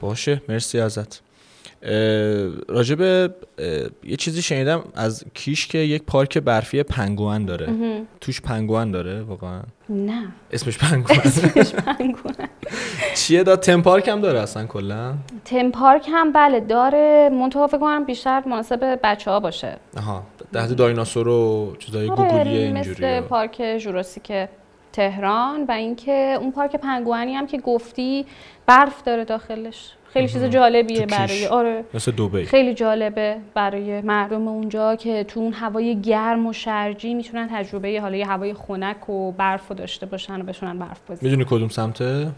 [0.00, 1.23] باشه مرسی ازت
[2.68, 3.00] راجب
[4.04, 7.68] یه چیزی شنیدم از کیش که یک پارک برفی پنگوان داره.
[8.20, 10.28] توش پنگوان داره واقعا؟ نه.
[10.52, 12.48] اسمش پنگوان اسمش پنگوئن.
[13.16, 17.30] چیه داد تم پارک هم داره اصلا کلا؟ تم پارک هم بله داره.
[17.32, 19.76] منتها فکر کنم بیشتر مناسب بچه ها باشه.
[19.96, 20.22] آها.
[20.52, 24.32] ده دایناسور و چیزای آره اینجوری مثل پارک ژوراسیک
[24.92, 28.26] تهران و اینکه اون پارک پنگوانی هم که گفتی
[28.66, 29.92] برف داره داخلش.
[30.14, 31.06] خیلی چیز جالبیه.
[31.06, 31.84] برای آره.
[31.94, 37.48] مثل دوبی خیلی جالبه برای مردم اونجا که تو اون هوای گرم و شرجی می‌تونن
[37.52, 41.44] تجربه حالا یه هوای خنک و برف رو داشته باشن و بتونن برف بزنن می‌دونی
[41.48, 42.32] کدوم سمته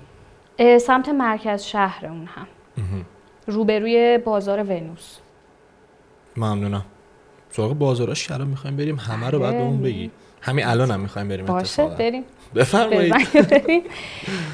[0.59, 2.47] اه، سمت مرکز شهر اون هم.
[3.47, 5.17] روبروی بازار ونوس.
[6.37, 6.85] ممنونم.
[7.51, 9.63] سراغ بازاراش که الان می‌خوایم بریم همه رو بعد بله.
[9.63, 10.11] بهمون بگی.
[10.41, 11.87] همین الان هم می‌خوایم بریم باشه.
[11.87, 12.25] بریم.
[12.55, 13.15] بفرمایید.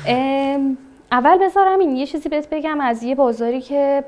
[1.12, 4.04] اول بذارم این یه چیزی بهت بگم از یه بازاری که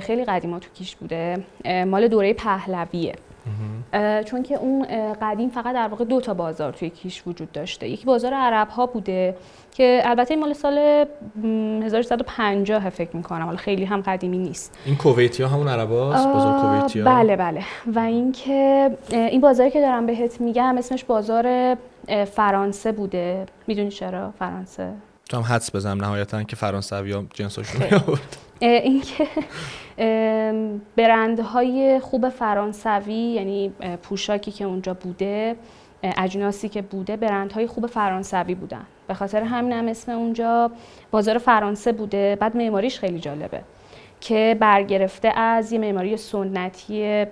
[0.00, 1.44] خیلی قدیما تو کیش بوده
[1.86, 3.14] مال دوره پهلویه.
[4.24, 4.86] چون که اون
[5.22, 7.88] قدیم فقط در واقع دو تا بازار توی کیش وجود داشته.
[7.88, 9.36] یکی بازار عرب ها بوده
[9.76, 11.04] که البته این مال سال
[11.42, 13.44] م، 1350 فکر می‌کنم.
[13.44, 14.78] حالا خیلی هم قدیمی نیست.
[14.86, 17.62] این کویتی ها همون عرباست بازار آه، کویتی ها بله بله.
[17.94, 21.76] و اینکه این بازاری که دارم بهت میگم اسمش بازار
[22.24, 23.46] فرانسه بوده.
[23.66, 24.88] می‌دونی چرا؟ فرانسه.
[25.28, 29.28] تو هم حدس بزنم نهایتا که فرانسوی ها جنساشون میآورد اه، اینکه
[30.96, 35.56] برندهای خوب فرانسوی یعنی پوشاکی که اونجا بوده
[36.02, 38.86] اجناسی که بوده برندهای خوب فرانسوی بودن.
[39.08, 40.70] به خاطر همین هم اسم اونجا
[41.10, 42.36] بازار فرانسه بوده.
[42.40, 43.60] بعد معماریش خیلی جالبه
[44.20, 47.26] که برگرفته از یه معماری سنتی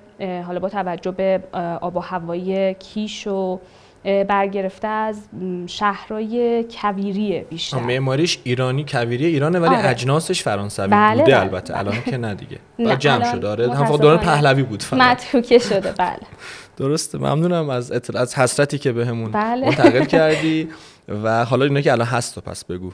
[0.46, 1.42] حالا با توجه به
[1.80, 3.61] آب و هوایی کیش و
[4.04, 7.78] برگرفته از م، شهرهای کویری بیشتر.
[7.78, 9.88] معماریش ایرانی کویری ایرانه ولی آره.
[9.88, 11.78] اجناسش فرانسوی بله، بوده بله، البته.
[11.78, 12.58] الان که نه دیگه.
[12.78, 13.48] نه، جمع شده.
[13.48, 15.00] آره هم فقط دوران پهلوی بود فقط.
[15.00, 16.16] متروکه شده بله.
[16.76, 19.66] درسته ممنونم از اطلاع از حسرتی که بهمون بله.
[19.66, 20.68] منتقل کردی.
[21.24, 22.90] و حالا اینا که الان هست تو پس بگو.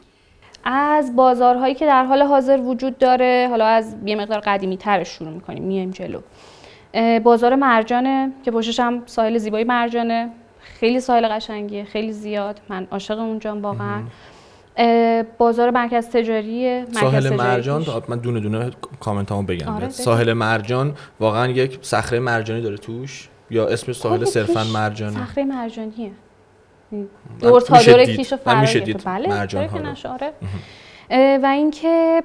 [0.65, 5.31] از بازارهایی که در حال حاضر وجود داره حالا از یه مقدار قدیمی ترش شروع
[5.31, 5.63] می‌کنیم.
[5.63, 6.21] میایم جلو.
[7.21, 10.31] بازار مرجانه که پشتش هم ساحل زیبای مرجانه.
[10.63, 12.61] خیلی ساحل قشنگیه خیلی زیاد.
[12.69, 14.03] من عاشق اونجام واقعا.
[15.39, 18.71] بازار مرکز تجاری ساحل مرجان من دونه دونه
[19.01, 24.19] کامنت همون بگم آره ساحل مرجان واقعا یک صخره مرجانی داره توش یا اسم ساحل
[24.19, 26.11] خب، صرفا مرجانی صخره مرجانیه.
[27.41, 30.33] دور تا دور کیش بله مرجان آره.
[31.43, 32.23] و اینکه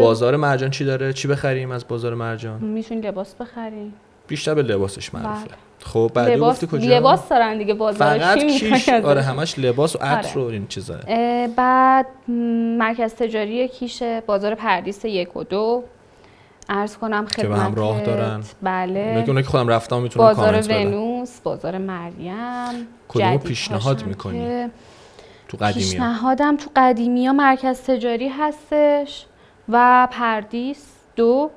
[0.00, 3.94] بازار مرجان چی داره؟ چی بخریم از بازار مرجان؟ می‌تونی لباس بخریم.
[4.28, 5.54] بیشتر به لباسش معروفه بله.
[5.86, 8.18] خب بعد لباس کجا؟ لباس دارن دیگه بازار.
[8.18, 10.48] فقط کیش؟ آره همش لباس و عطر آره.
[10.48, 10.94] و این چیزا.
[11.56, 12.06] بعد
[12.78, 15.84] مرکز تجاری کیش بازار پردیس یک و دو.
[16.68, 18.42] عرض کنم خدمت که هم راه دارن.
[18.62, 19.24] بله.
[19.26, 24.68] اونایی که خودم رفتم می‌تونم بازار ونوس بازار مریم کدوم پیشنهاد می‌کنی؟
[25.48, 29.26] تو قدیمی پیشنهادم تو قدیمی ها مرکز تجاری هستش
[29.68, 31.50] و پردیس دو.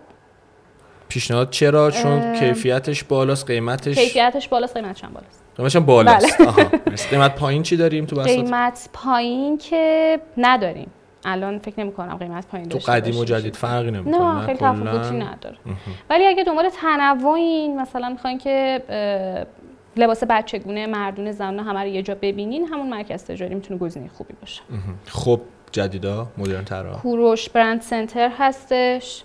[1.10, 6.38] پیشنهاد چرا؟ چون کیفیتش بالاست قیمتش کیفیتش بالاست قیمتش هم بالاست؟ قیمتش هم بالاست.
[6.42, 6.96] بله.
[7.10, 10.92] قیمت پایین چی داریم تو بساط قیمت پایین که نداریم.
[11.26, 15.16] الان فکر نمی کنم قیمت پایین تو قدیم و جدید فرقی نمی‌کنه نه خیلی تفاوتی
[15.16, 15.58] نداره.
[16.10, 18.82] ولی اگه دنبال تنوعین مثلا می‌خواین که
[19.98, 24.34] لباس بچگونه مردون زنان همه رو یه جا ببینین همون مرکز تجاری می‌تونه گزینه خوبی
[24.42, 24.62] باشه.
[25.08, 25.42] خب
[25.72, 29.24] جدیدا مدرن ترا کوروش برند سنتر هستش.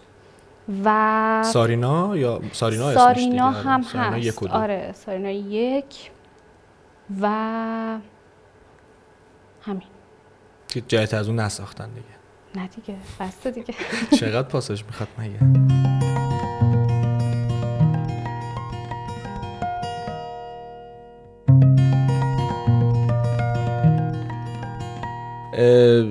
[0.85, 4.25] و سارینا یا سارینا سارینا هم سارینا هست.
[4.43, 6.11] یک آره سارینا یک
[7.21, 7.29] و
[9.63, 9.83] همین.
[10.69, 12.07] که جایت از اون نساختن دیگه.
[12.57, 13.75] نه دیگه بسته دیگه.
[14.21, 15.39] چقدر پاسش می‌خواد مگه؟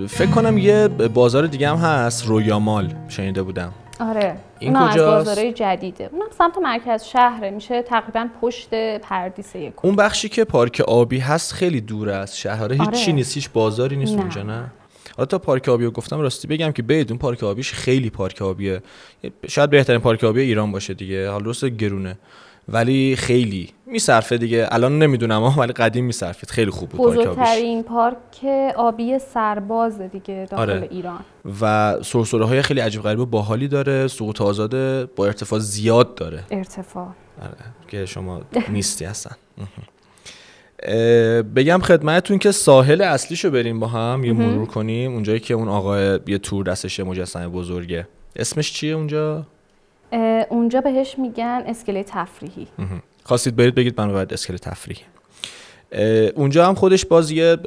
[0.08, 2.94] فکر کنم یه بازار دیگه هم هست رویامال.
[3.08, 3.74] شنیده بودم.
[4.10, 4.36] آره.
[4.60, 6.10] این کجاست؟ از بازارهای جدیده.
[6.12, 7.50] اونم سمت مرکز شهره.
[7.50, 9.74] میشه تقریبا پشت پردیس یک.
[9.82, 12.76] اون بخشی که پارک آبی هست خیلی دوره از شهر آره.
[12.76, 14.72] هیچ نیست هیچ بازاری نیست اونجا نه؟
[15.18, 18.82] حالا تا پارک آبی رو گفتم راستی بگم که بدون پارک آبیش خیلی پارک آبیه.
[19.48, 21.30] شاید بهترین پارک آبی ایران باشه دیگه.
[21.30, 22.18] حالا درست گرونه.
[22.70, 23.70] ولی خیلی.
[23.86, 24.68] میصرفه دیگه.
[24.72, 26.50] الان نمی‌دونم ولی قدیم میصرفید.
[26.50, 28.46] خیلی خوب بود بزرگترین پارک
[28.76, 30.88] آبی سرباز دیگه داخل آره.
[30.92, 31.20] ایران.
[31.62, 34.08] و سرسره های خیلی عجیب غریب و باحالی داره.
[34.08, 36.44] سقوط آزاده با ارتفاع زیاد داره.
[36.52, 37.08] ارتفاع.
[37.42, 37.54] آره.
[37.88, 39.36] که شما نیستی هستن
[41.56, 44.24] بگم خدمتتون که ساحل اصلیشو بریم با هم.
[44.24, 45.14] یه مرور کنیم.
[45.14, 48.08] اونجایی که اون آقای یه تور دستش مجسمه بزرگه.
[48.36, 49.46] اسمش چیه اونجا؟
[50.50, 52.68] اونجا بهش میگن اسکله تفریحی.
[53.24, 55.04] خواستید برید بگید من باید اسکله تفریحی.
[56.36, 57.58] اونجا هم خودش باز یه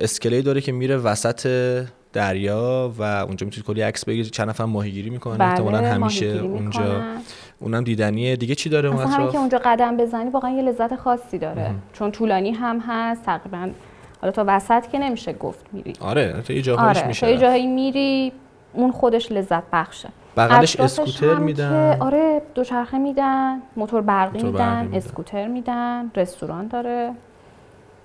[0.00, 1.48] اسکله داره که میره وسط
[2.12, 4.32] دریا و اونجا می‌تونید کلی عکس بگیرید.
[4.32, 5.38] چند نفر ماهیگیری می‌کنن.
[5.38, 7.02] بله، احتمالاً همیشه اونجا
[7.60, 8.36] اونم دیدنیه.
[8.36, 11.70] دیگه چی داره اون اطراف که اونجا قدم بزنی واقعا یه لذت خاصی داره.
[11.92, 13.70] چون طولانی هم هست تقریبا
[14.20, 15.92] حالا تا وسط که نمیشه گفت میری.
[16.00, 18.32] آره تا یه جاهایش آره، میشه تا یه جاهایی میری
[18.72, 20.08] اون خودش لذت بخشه.
[20.36, 21.96] بغلش اسکوتر میدن.
[22.00, 24.90] آره دوچرخه میدن موتور برقی, میدن.
[24.92, 27.12] اسکوتر میدن رستوران داره.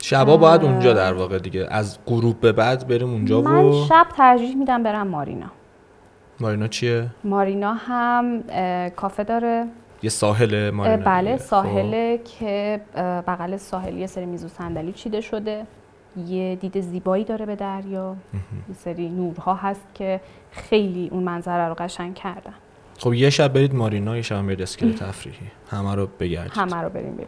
[0.01, 3.85] شبا باید اونجا در واقع دیگه از غروب به بعد بریم اونجا من و...
[3.85, 5.51] شب ترجیح میدم برم مارینا.
[6.39, 8.43] مارینا چیه؟ مارینا هم
[8.95, 9.65] کافه داره.
[10.03, 12.23] یه ساحل مارینا بله ساحله خب.
[12.23, 12.81] که
[13.27, 15.65] بغل ساحل یه سری میز و صندلی چیده شده.
[16.27, 18.15] یه دید زیبایی داره به دریا.
[18.69, 20.21] یه سری نورها هست که
[20.51, 22.53] خیلی اون منظره رو قشنگ کردن.
[22.99, 26.51] خب یه شب برید مارینا یه شب برید اسکله تفریحی همه رو بگردید.
[26.55, 27.27] همه رو بریم ببینیم.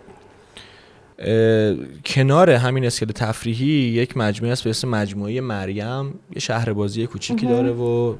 [2.05, 6.05] کنار همین اسکله تفریحی یک مجموعه است به اسم مجموعه مریم.
[6.05, 8.15] یه شهر بازی کوچیکی داره و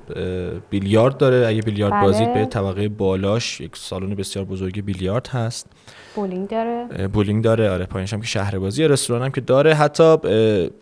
[0.70, 1.48] بیلیارد داره.
[1.48, 2.02] اگه بیلیارد بله.
[2.02, 5.70] بازید به طبقه بالاش یک سالن بسیار بزرگ بیلیارد هست.
[6.16, 7.08] بولینگ داره.
[7.08, 7.70] بولینگ داره.
[7.70, 9.74] آره پایینش هم که شهر بازی رستوران هم که داره.
[9.74, 10.18] حتی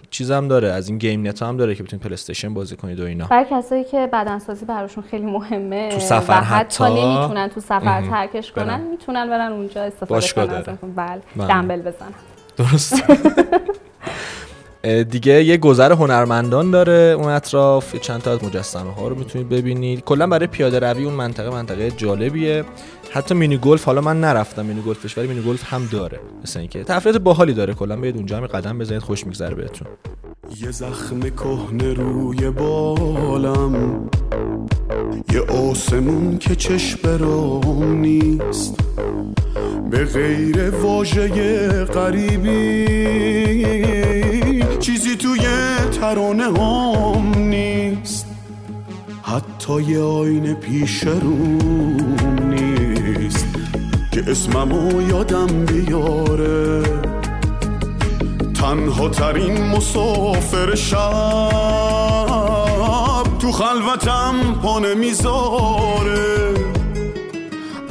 [0.09, 0.67] چیزم داره.
[0.67, 3.27] از این گیم نت هم داره که بتونید پلی استیشن بازی کنید و اینا.
[3.27, 8.81] برای کسایی که بدنسازی براشون خیلی مهمه تو سفر حتی, نمی‌تونن تو سفر ترکش کنن
[8.81, 10.61] می‌تونن برن اونجا استفاده کنن.
[10.95, 11.47] بله, بله.
[11.47, 12.10] دمبل بزنن.
[12.57, 13.03] درست.
[15.09, 17.95] دیگه یه گذر هنرمندان داره اون اطراف.
[17.95, 20.03] چند تا از مجسمه ها رو می‌تونید ببینید.
[20.03, 22.63] کلا برای پیاده روی اون منطقه منطقه جالبیه.
[23.11, 26.19] حتی مینی گلف حالا من نرفتم مینی گلفش ولی مینی گلف هم داره.
[26.43, 27.73] مثل اینکه تفریحات باحالی داره.
[27.73, 29.87] کلا بیاید اونجا هم قدم بزنید خوش میگذره بهتون.
[30.61, 34.09] یه زخم کهنه روی بالم.
[35.33, 38.75] یه آسمون که چشم برام نیست.
[39.91, 42.85] به غیر واژه غریبی.
[44.79, 45.47] چیزی توی
[46.01, 48.25] ترانه هم نیست.
[49.23, 53.47] حتی یه آینه پیش روم نیست
[54.11, 56.83] که اسممو یادم بیاره.
[58.53, 61.91] تنها ترین مسافر شب
[63.51, 66.53] خلوتم پا نمی‌ذاره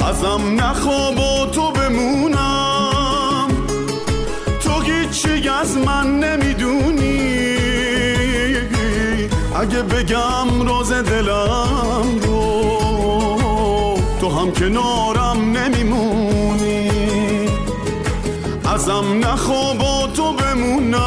[0.08, 3.48] ازم نخواب و تو بمونم.
[4.60, 7.56] تو هیچی از من نمی‌دونی.
[9.60, 12.50] اگه بگم راز دلم رو
[14.20, 16.90] تو هم کنارم نمیمونی.
[18.74, 21.00] ازم نخواب و تو بمونم.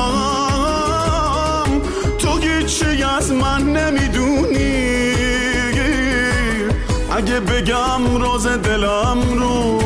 [2.19, 4.22] تو هیچی از من نمی‌دونی.
[7.15, 9.79] اگه بگم راز دلم رو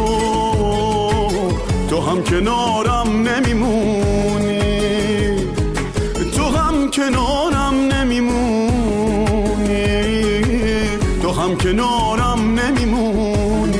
[1.89, 4.59] تو هم کنارم نمیمونی.
[6.35, 8.71] تو هم کنارم نمیمونی.
[11.21, 13.77] تو هم کنارم نمیمونی.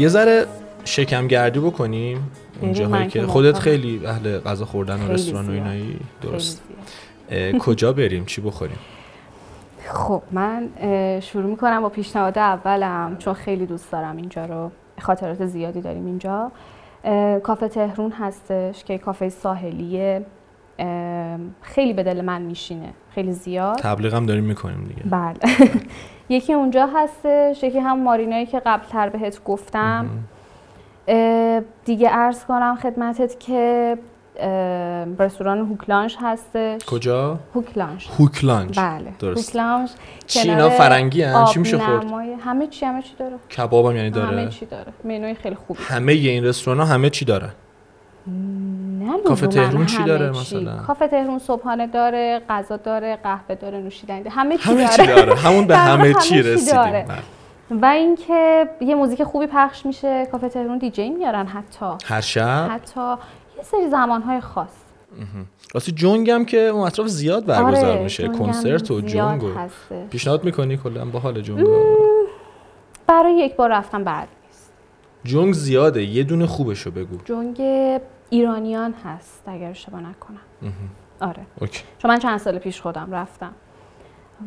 [0.00, 0.46] یه ذره
[0.84, 2.30] شکم گردی بکنیم.
[2.60, 3.58] اون بریم، من جاهایی که خودت.
[3.58, 5.52] خیلی اهل غذا خوردن و رستوران و.
[5.52, 5.96] اینایی.
[7.58, 8.78] کجا بریم؟ چی بخوریم؟
[9.86, 10.68] خب من
[11.20, 14.70] شروع می‌کنم با پیشنهاد اولم چون خیلی دوست دارم اینجا رو
[15.00, 16.52] خاطرات زیادی داریم اینجا.
[17.42, 20.26] کافه تهرون هستش که کافه ساحلیه.
[21.62, 22.92] خیلی به دل من میشینه.
[23.10, 23.78] خیلی زیاد.
[23.78, 25.02] تبلیغ هم داریم می‌کنیم دیگه.
[25.10, 25.34] بله.
[26.28, 30.06] یکی اونجا هستش یکی هم مارینایی که قبلتر بهت گفتم.
[31.84, 33.98] دیگه عرض کنم خدمتت که
[35.18, 36.84] رستوران هوکلانش هستش.
[36.86, 39.48] کجا؟ هوکلانش هوک لانچ بله درست.
[39.48, 39.90] هوکلانش
[40.26, 42.06] چی اینا فرنگی هن؟ چی میشه خورد؟
[42.44, 43.36] همه چی همه چی داره.
[43.56, 44.92] کباب هم یعنی همه داره چی داره.
[45.04, 45.80] منوی خیلی خوبی.
[45.82, 47.50] همه این رستوران ها همه چی داره؟
[49.00, 50.30] نه کافه تهرون چی همه داره.
[50.30, 54.30] مثلا؟ کافه تهرون صبحانه داره غذا داره قهوه داره نوشیدنی داره.
[54.30, 55.34] همه چی همه داره چی داره.
[55.34, 56.82] همون به همه چی همه رسیدیم.
[56.82, 57.06] بله.
[57.70, 60.26] و اینکه یه موزیک خوبی پخش میشه.
[60.32, 61.86] کافه تهرون دیجی میارن حتی.
[62.04, 63.14] هر شب؟ حتی
[63.64, 64.68] سری زمانهای خاص.
[65.74, 68.22] راستی جونگ هم که اون اطراف زیاد برگزار آره، میشه.
[68.22, 70.08] جونگ کنسرت و جونگ هستش.
[70.10, 71.66] پیشنهاد می‌کنی کلا با حال جونگ
[73.06, 74.72] برای یک بار رفتم بعد نیست.
[75.24, 76.04] جونگ زیاده.
[76.04, 77.16] یه دونه خوبشو بگو.
[77.24, 77.60] جنگ
[78.30, 80.72] ایرانیان هست اگر اشتباه نکنم.
[81.20, 81.46] آره.
[81.60, 81.82] اوکی.
[81.98, 83.52] چون من چند سال پیش خودم رفتم.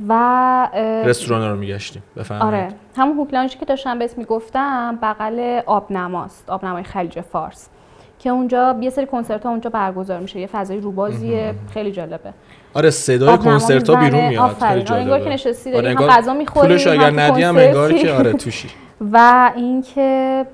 [0.07, 0.69] و
[1.05, 2.03] رستوران رو میگشتیم.
[2.15, 2.63] بفرمایید.
[2.63, 2.75] آره.
[2.97, 6.49] همون هوکلانجی که داشتم بهت می‌گفتم بغل آبنماست.
[6.49, 7.69] آبنمای خلیج فارس.
[8.19, 12.33] که اونجا یه سری کنسرت ها اونجا برگزار میشه یه فضای روبازیه خیلی جالبه
[12.73, 13.95] آره صدای کنسرت ها.
[13.95, 14.55] بیرون میاد.
[14.59, 17.43] خیلی آره، جالبه انگار که نشستی داری، هم انگار غذا می‌خوری، پولش اگر هم ندی
[17.43, 17.93] هم انگار.
[17.93, 18.67] که آره توشی
[19.13, 20.45] و اینکه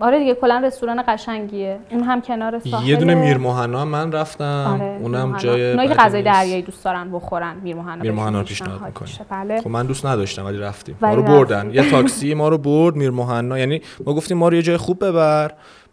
[0.00, 4.12] آره دیگه کلا رستوران قشنگیه اون هم کنار ساحل یه دونه میر مهنا هم من
[4.12, 5.36] رفتم آره اونم.
[5.36, 6.22] جای اونایی که غذای.
[6.22, 8.98] دریایی دوست دارن بخورن میرمهنا میر مهنا رو بهشون پیشنهاد.
[9.00, 9.24] میشه.
[9.30, 11.70] بله خب من دوست نداشتم ولی رفتیم ما رو بردن.
[11.74, 15.04] یه تاکسی ما رو برد میر مهنا یعنی ما گفتیم ما رو یه جای خوب
[15.04, 15.50] ببر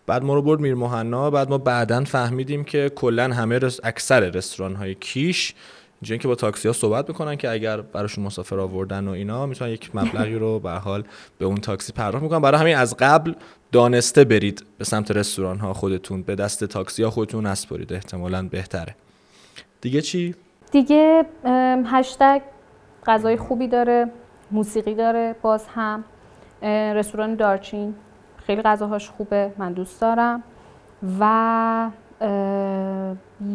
[0.07, 3.79] بعد ما رو برد میر مهنا بعد ما بعدا فهمیدیم که کلا همه رس...
[3.83, 5.53] اکثر رستوران های کیش
[6.01, 9.71] اینجوری که با تاکسی ها صحبت می‌کنن که اگر براشون مسافر آوردن و اینا می‌تونن
[9.71, 11.03] یک مبلغی رو به حال
[11.37, 12.39] به اون تاکسی پرداخت می‌کنن.
[12.39, 13.33] برای همین از قبل
[13.71, 17.93] دانسته برید به سمت رستوران ها خودتون به دست تاکسی ها خودتون نسپرید.
[17.93, 18.95] احتمالاً بهتره.
[19.81, 20.35] دیگه چی؟
[20.71, 21.25] دیگه
[21.85, 22.41] هشتگ
[23.07, 24.11] غذای خوبی داره
[24.51, 26.03] موسیقی داره باز هم
[26.95, 27.95] رستوران دارچین.
[28.47, 30.43] خیلی غذاهاش خوبه من دوست دارم.
[31.19, 31.89] و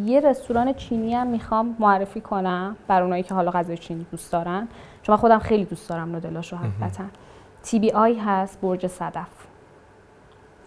[0.05, 4.69] یه رستوران چینی هم می‌خوام معرفی کنم بر اونایی که حالا غذای چینی دوست دارن.
[5.03, 7.05] چون من خودم خیلی دوست دارم نودلاشو حقیقتا.
[7.63, 9.27] تی بی آی هست برج صدف.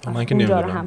[0.07, 0.85] من که نمی‌دونم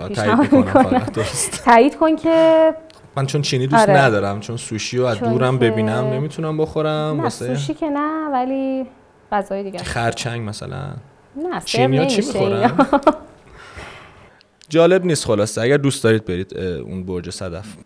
[1.65, 2.75] تایید کن که
[3.17, 3.99] من چون چینی دوست آره.
[3.99, 8.87] ندارم چون سوشی رو از دورم که- ببینم نمی‌تونم بخورم نه سوشی که نه ولی
[9.33, 9.79] غذای دیگه.
[9.79, 10.83] خرچنگ مثلا.
[11.37, 11.87] نه ها چی.
[11.87, 12.71] می‌خورن؟
[14.69, 17.77] جالب نیست خلاصه اگر دوست دارید برید اون برج صدف.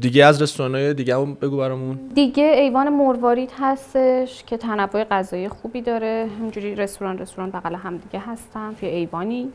[0.00, 1.96] دیگه از رستوران های دیگه هم بگو برامون.
[2.14, 6.28] دیگه ایوان مروارید هستش که تنوع غذایی خوبی داره.
[6.40, 8.74] همجوری رستوران رستوران بغل هم دیگه هستن.
[8.80, 9.48] توی ایوانی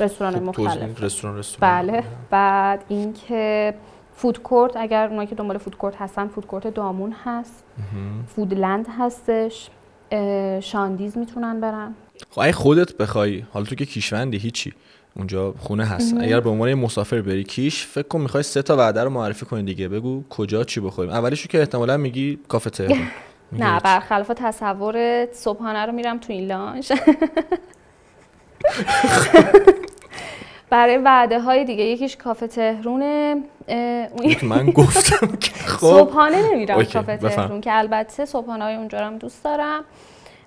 [0.00, 1.02] رستوران مختلف.
[1.02, 1.86] رستوران رستوران.
[1.86, 2.04] بله.
[2.30, 3.74] بعد اینکه
[4.14, 7.64] فود کورت اگر اونایی که دنبال فود کورت هستن فود کورت دامون هست.
[8.26, 9.70] فودلند هستش.
[10.60, 11.94] شاندیز می‌تونن برن.
[12.30, 14.72] خب اگه خودت بخوای حالا تو که کیشوندی هیچی.
[15.16, 16.14] اونجا خونه هست.
[16.20, 19.46] اگر به عنوان یه مسافر بری کیش فکر کن می‌خوای سه تا وعده رو معرفی
[19.46, 19.88] کنی دیگه.
[19.88, 21.10] بگو کجا چی بخوریم.
[21.12, 22.98] اولیشو که احتمالا میگی کافه تهران.
[23.52, 23.80] نه.
[23.80, 26.92] برخلاف تصورت صبحانه رو میرم تو این لانش
[30.70, 33.42] برای وعده های دیگه یکیش کافه تهرونه.
[33.68, 35.78] اون من گفتم که خب.
[35.78, 37.16] صبحانه نمیرم کافه.
[37.16, 39.84] تهرون که البته صبحانه های اونجا رو هم دوست دارم.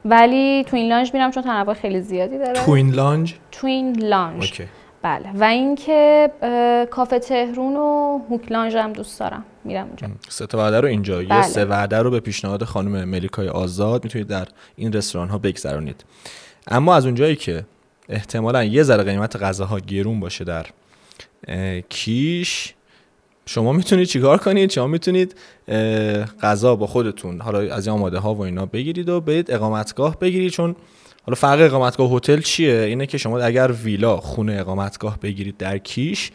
[0.06, 2.66] ولی توین لانج میرم چون تنوع خیلی زیادی داره.
[2.66, 4.64] توین لانج توین لانج اوکی.
[5.02, 5.30] بله.
[5.36, 6.30] و اینکه
[6.92, 9.46] کافه تهرون و هوک لانج هم دوست دارم.
[9.64, 10.08] میرم اونجا.
[10.30, 11.22] سه تا وعده رو اینجا.
[11.22, 11.42] یه بله.
[11.42, 16.06] سه وعده رو به پیشنهاد خانم ملیکای آزاد می‌تونید در این رستوران ها بگذرانید
[16.68, 17.66] اما از اونجایی که
[18.10, 20.66] احتمالا یه ذره قیمت غذاها گرون باشه در
[21.90, 22.74] کیش
[23.46, 25.36] شما می‌تونید چیکار کنید؟ شما می‌تونید
[26.42, 30.52] غذا با خودتون حالا از این آماده ها و اینا بگیرید و برید اقامتگاه بگیرید.
[30.52, 30.76] چون
[31.26, 36.32] حالا فرق اقامتگاه هتل چیه؟ اینه که شما اگر ویلا خونه اقامتگاه بگیرید در کیش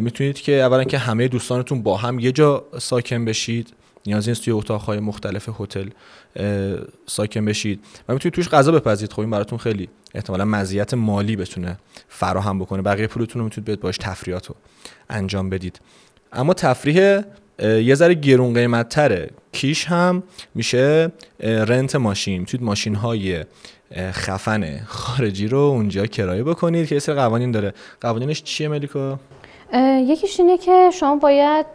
[0.00, 3.74] می‌تونید که اولا که همه دوستانتون با هم یه جا ساکن بشید
[4.06, 5.88] نیازی نیست توی اتاقهای مختلف هتل
[7.06, 9.12] ساکن بشید و می‌تونید توش غذا بپزید.
[9.12, 11.78] خب این براتون خیلی احتمالا مزیت مالی بتونه
[12.08, 12.82] فراهم بکنه.
[12.82, 14.54] بقیه پولتون رو می‌تونید باش تفریحات رو
[15.10, 15.80] انجام بدید.
[16.32, 17.20] اما تفریح
[17.62, 20.22] یه ذره گرون قیمت تره کیش هم
[20.54, 22.40] میشه رنت ماشین.
[22.40, 23.44] می‌تونید ماشین های
[23.96, 27.74] خفن خارجی رو اونجا کرایه بکنید که یه سری قوانین داره.
[28.00, 29.18] قوانینش چیه ملیکا؟
[30.06, 31.66] یکیش اینه که شما باید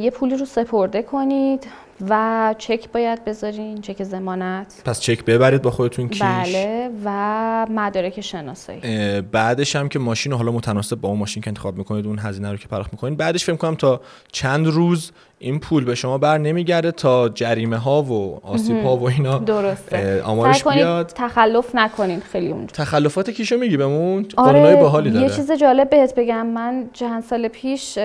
[0.00, 1.66] یه پولی رو سپرده کنید.
[2.08, 6.22] و چک باید بذارین چک زمانت پس چک ببرید با خودتون کیش.
[6.22, 8.80] بله و مدارک شناسایی.
[9.20, 12.50] بعدش هم که ماشین رو حالا متناسب با اون ماشین که انتخاب می‌کنید اون هزینه
[12.50, 13.18] رو که پرداخت می‌کنید.
[13.18, 14.00] بعدش فکر کنم تا
[14.32, 19.08] چند روز این پول به شما بر نمیگرده تا جریمه ها و آسیب ها و
[19.08, 20.22] اینا درسته.
[20.22, 21.12] آمارش بیاد.
[21.14, 22.72] تخلف نکنین خیلی اونجا.
[22.72, 25.26] تخلفات کیشو میگی بهمون؟ قانونای باحالی داره.
[25.26, 26.46] یه چیز جالب بهت بگم.
[26.46, 27.98] من چند سال پیش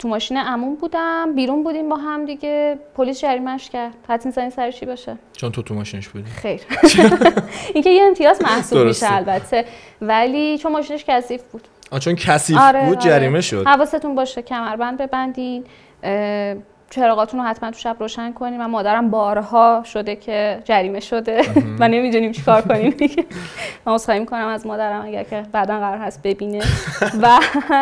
[0.00, 2.78] تو ماشین عموم بودم بیرون بودیم با هم دیگه.
[2.96, 3.94] پلیس جریمش کرد.
[4.08, 6.30] حد می‌زنی سر چی باشه؟ چون تو تو ماشینش بودی.
[6.30, 6.60] خیر.
[7.74, 8.78] اینکه یه امتیاز محسوب.
[8.86, 9.64] میشه البته.
[10.02, 11.68] ولی چون ماشینش کثیف بود.
[11.90, 13.10] آ چون کثیف آره، بود آره.
[13.10, 13.66] جریمه شد.
[13.66, 14.42] حواستون باشه.
[14.42, 15.64] کمربند ببندین.
[16.90, 18.60] چراغاتون رو حتما تو شب روشن کنین.
[18.60, 21.42] و مادرم بارها شده که جریمه شده.
[21.78, 22.94] و نمی‌دونیم چی کار کنیم
[23.86, 26.64] من عذرخواهی می‌کنم از مادرم اگر که بعدا قرار هست ببینه.
[27.22, 27.38] و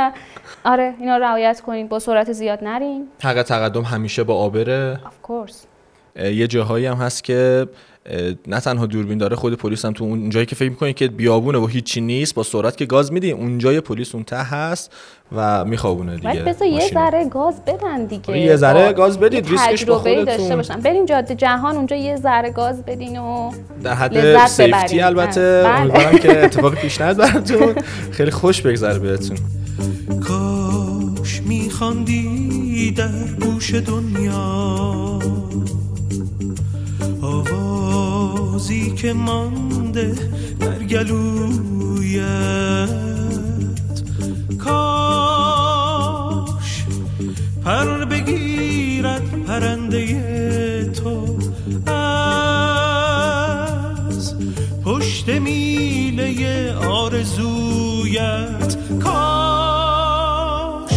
[0.65, 1.89] آره اینا رو رعایت کنین.
[1.89, 3.09] با سرعت زیاد نرین.
[3.23, 5.01] حق تقدم همیشه با آبره.
[5.05, 5.55] Of course.
[6.23, 7.67] یه جاهایی هم هست که
[8.47, 11.59] نه تنها دوربین داره خود پلیس هم تو اون جایی که فکر می‌کنی که بیابونه
[11.59, 14.93] و هیچی نیست با سرعت که گاز میدی اونجا یه پلیس اون ته هست
[15.37, 16.89] و میخوابونه دیگه ولی بذار یه.
[16.95, 20.25] ذره گاز بدن دیگه آره، یه ذره با- گاز بدید، ریسکش با خودتون.
[20.25, 23.51] داشته باشن بریم جاده جهان اونجا یه ذره گاز بدین و
[23.83, 25.01] در حد سیفتی ببرید.
[25.03, 25.81] البته بله.
[25.81, 27.75] امیدوارم که اتفاق پیش نیاد براتون
[28.11, 29.37] خیلی خوش بگذره بهتون
[30.21, 33.09] کاش میخواندی در
[33.41, 35.08] گوش دنیا
[38.59, 40.15] آوازی که مانده
[40.61, 42.89] در گلویت.
[44.59, 46.85] کاش
[47.65, 51.39] پر بگیرد پرنده تو
[51.93, 54.35] از
[54.85, 58.77] پشت میله آرزویت.
[59.03, 60.93] کاش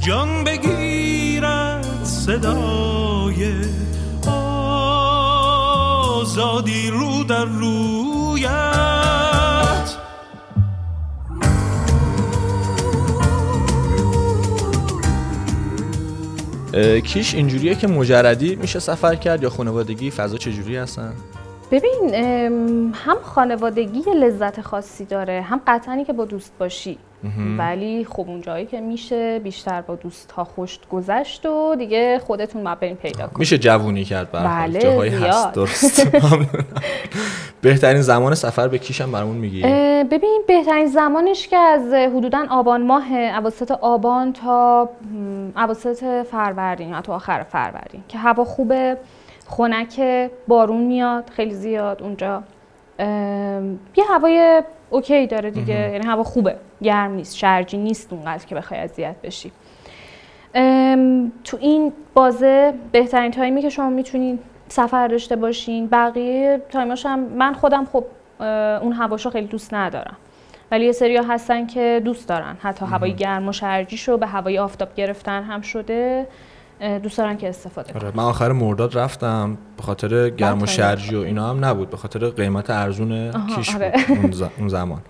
[0.00, 3.54] جان بگیرد صدای
[6.54, 8.48] آزادی رو در رویت.
[17.04, 21.12] کیش اینجوریه که مجردی میشه سفر کرد یا خانوادگی فضا چجوری هستن؟
[21.70, 22.14] ببین
[22.94, 26.98] هم خانوادگی یه لذت خاصی داره هم قطعا که با دوست باشی.
[27.58, 32.62] ولی خب اون جایی که میشه بیشتر با دوست ها خوش گذشت و دیگه خودتون
[32.62, 34.44] ما برین پیدا کنید میشه جوونی کرد حال.
[34.44, 35.52] بله، جاهایی هست.
[35.52, 36.06] درست.
[37.62, 39.62] بهترین زمان سفر به کیش هم برامون میگی
[40.10, 44.88] ببین بهترین زمانش که از حدودا آبان ماه اواسط آبان تا
[45.56, 48.96] اواسط فروردین یا تا آخر فروردین که هوا خوبه
[49.46, 50.00] خنک
[50.48, 52.42] بارون میاد خیلی زیاد اونجا
[53.96, 58.80] یه هوای OK داره دیگه یعنی هوا خوبه گرم نیست شرجی نیست اونقدر که بخوای
[58.80, 59.52] اذیت بشی.
[61.44, 64.38] تو این بازه بهترین time ی که شما می‌تونین
[64.68, 68.04] سفر داشته باشین بقیه time اش هم من خودم خب
[68.82, 70.16] اون هواشو خیلی دوست ندارم.
[70.70, 72.56] ولی یه سری هستن که دوست دارن.
[72.62, 76.26] حتی هوای گرم و شرجیشو به هوای آفتاب گرفتن هم شده.
[77.02, 80.66] دوست دارن که استفاده کنن آره من آخر مرداد رفتم به خاطر گرم و.
[80.66, 83.92] شرجی و اینا هم نبود به خاطر قیمت ارزون کیش آره.
[84.08, 85.00] بود اون, زمان.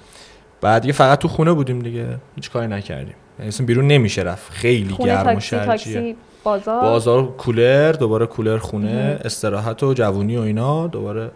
[0.61, 3.15] بعد دیگه فقط تو خونه بودیم دیگه هیچ کاری نکردیم.
[3.39, 4.53] یعنی اصلا بیرون نمیشه رفت.
[4.53, 5.67] خیلی گرم و شرجیه.
[5.67, 6.81] تاکسی بازار.
[6.81, 11.31] بازار کولر دوباره کولر خونه استراحت و جوونی و اینا دوباره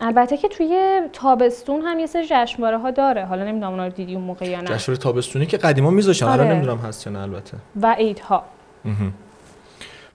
[0.00, 3.24] البته که توی تابستون هم یه سری جشنواره ها داره.
[3.24, 4.66] حالا نمی‌دونم اونا رو دیدی اون موقع یا نه.
[4.66, 6.54] جشنواره تابستونی که قدیما میذاشتن الان آره.
[6.54, 7.56] نمی‌دونم هست یا نه البته.
[7.82, 8.44] و عیدها.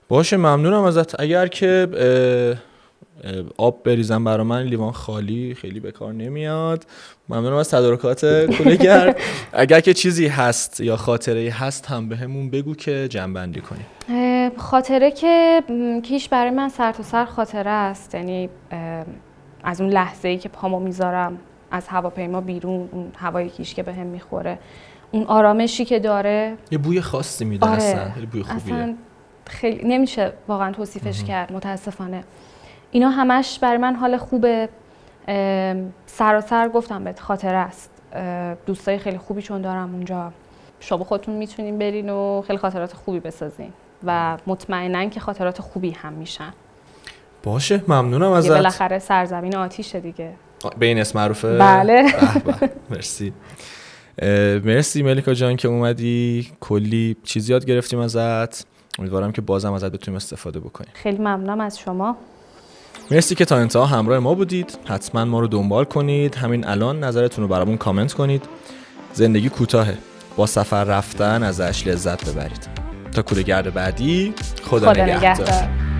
[0.08, 1.20] باشه ممنونم ازت.
[1.20, 1.88] اگر که
[3.56, 6.86] آب بریزم برا من لیوان خالی خیلی به کار نمیاد.
[7.28, 8.24] ممنونم از تدارکات
[8.82, 9.16] گرد
[9.52, 13.86] اگر که چیزی هست یا خاطره هست هم به همون بگو که جنبندی کنیم.
[14.56, 15.62] خاطره که
[16.02, 18.14] کیش برای من سر تا سر خاطره است.
[18.14, 18.48] یعنی
[19.64, 21.38] از اون لحظه ای که پامو می‌ذارم
[21.70, 24.58] از هواپیما بیرون اون هوای کیش که به هم می‌خوره
[25.10, 26.56] اون آرامشی که داره.
[26.70, 27.74] یه بوی خاصی میده آره.
[27.82, 28.10] اصلا.
[28.32, 28.74] بوی خوبیه.
[28.74, 28.94] اصلا
[29.46, 32.24] خیلی نمیشه واقعا توصیفش کرد متاسفانه.
[32.90, 34.68] اینا همش برای من حال خوبه.
[36.06, 37.90] سراسر گفتم بهت خاطره است.
[38.66, 40.32] دوستای خیلی خوبی چون دارم اونجا.
[40.80, 43.72] شما خودتون می‌تونین برین و خیلی خاطرات خوبی بسازین.
[44.06, 46.52] و مطمئنا که خاطرات خوبی هم میشن.
[47.42, 48.48] باشه ممنونم ازت.
[48.50, 50.32] بالاخره سرزمین آتیشه دیگه.
[50.78, 52.12] به این اسم معروفه بله.
[52.90, 53.32] مرسی.
[54.64, 56.52] مرسی ملیکا جان که اومدی.
[56.60, 58.73] کلی چیزی یاد گرفتیم ازت.
[58.98, 60.90] امیدوارم که بازم ازت بتونیم استفاده بکنیم.
[60.94, 62.16] خیلی ممنونم از شما.
[63.10, 64.78] مرسی که تا انتها همراه ما بودید.
[64.84, 66.34] حتما ما رو دنبال کنید.
[66.34, 68.44] همین الان نظرتون رو برامون کامنت کنید.
[69.12, 69.98] زندگی کوتاهه.
[70.36, 72.68] با سفر رفتن ازش لذت ببرید.
[73.12, 75.93] تا کوره گرد بعدی خدا, خدا نگهدار.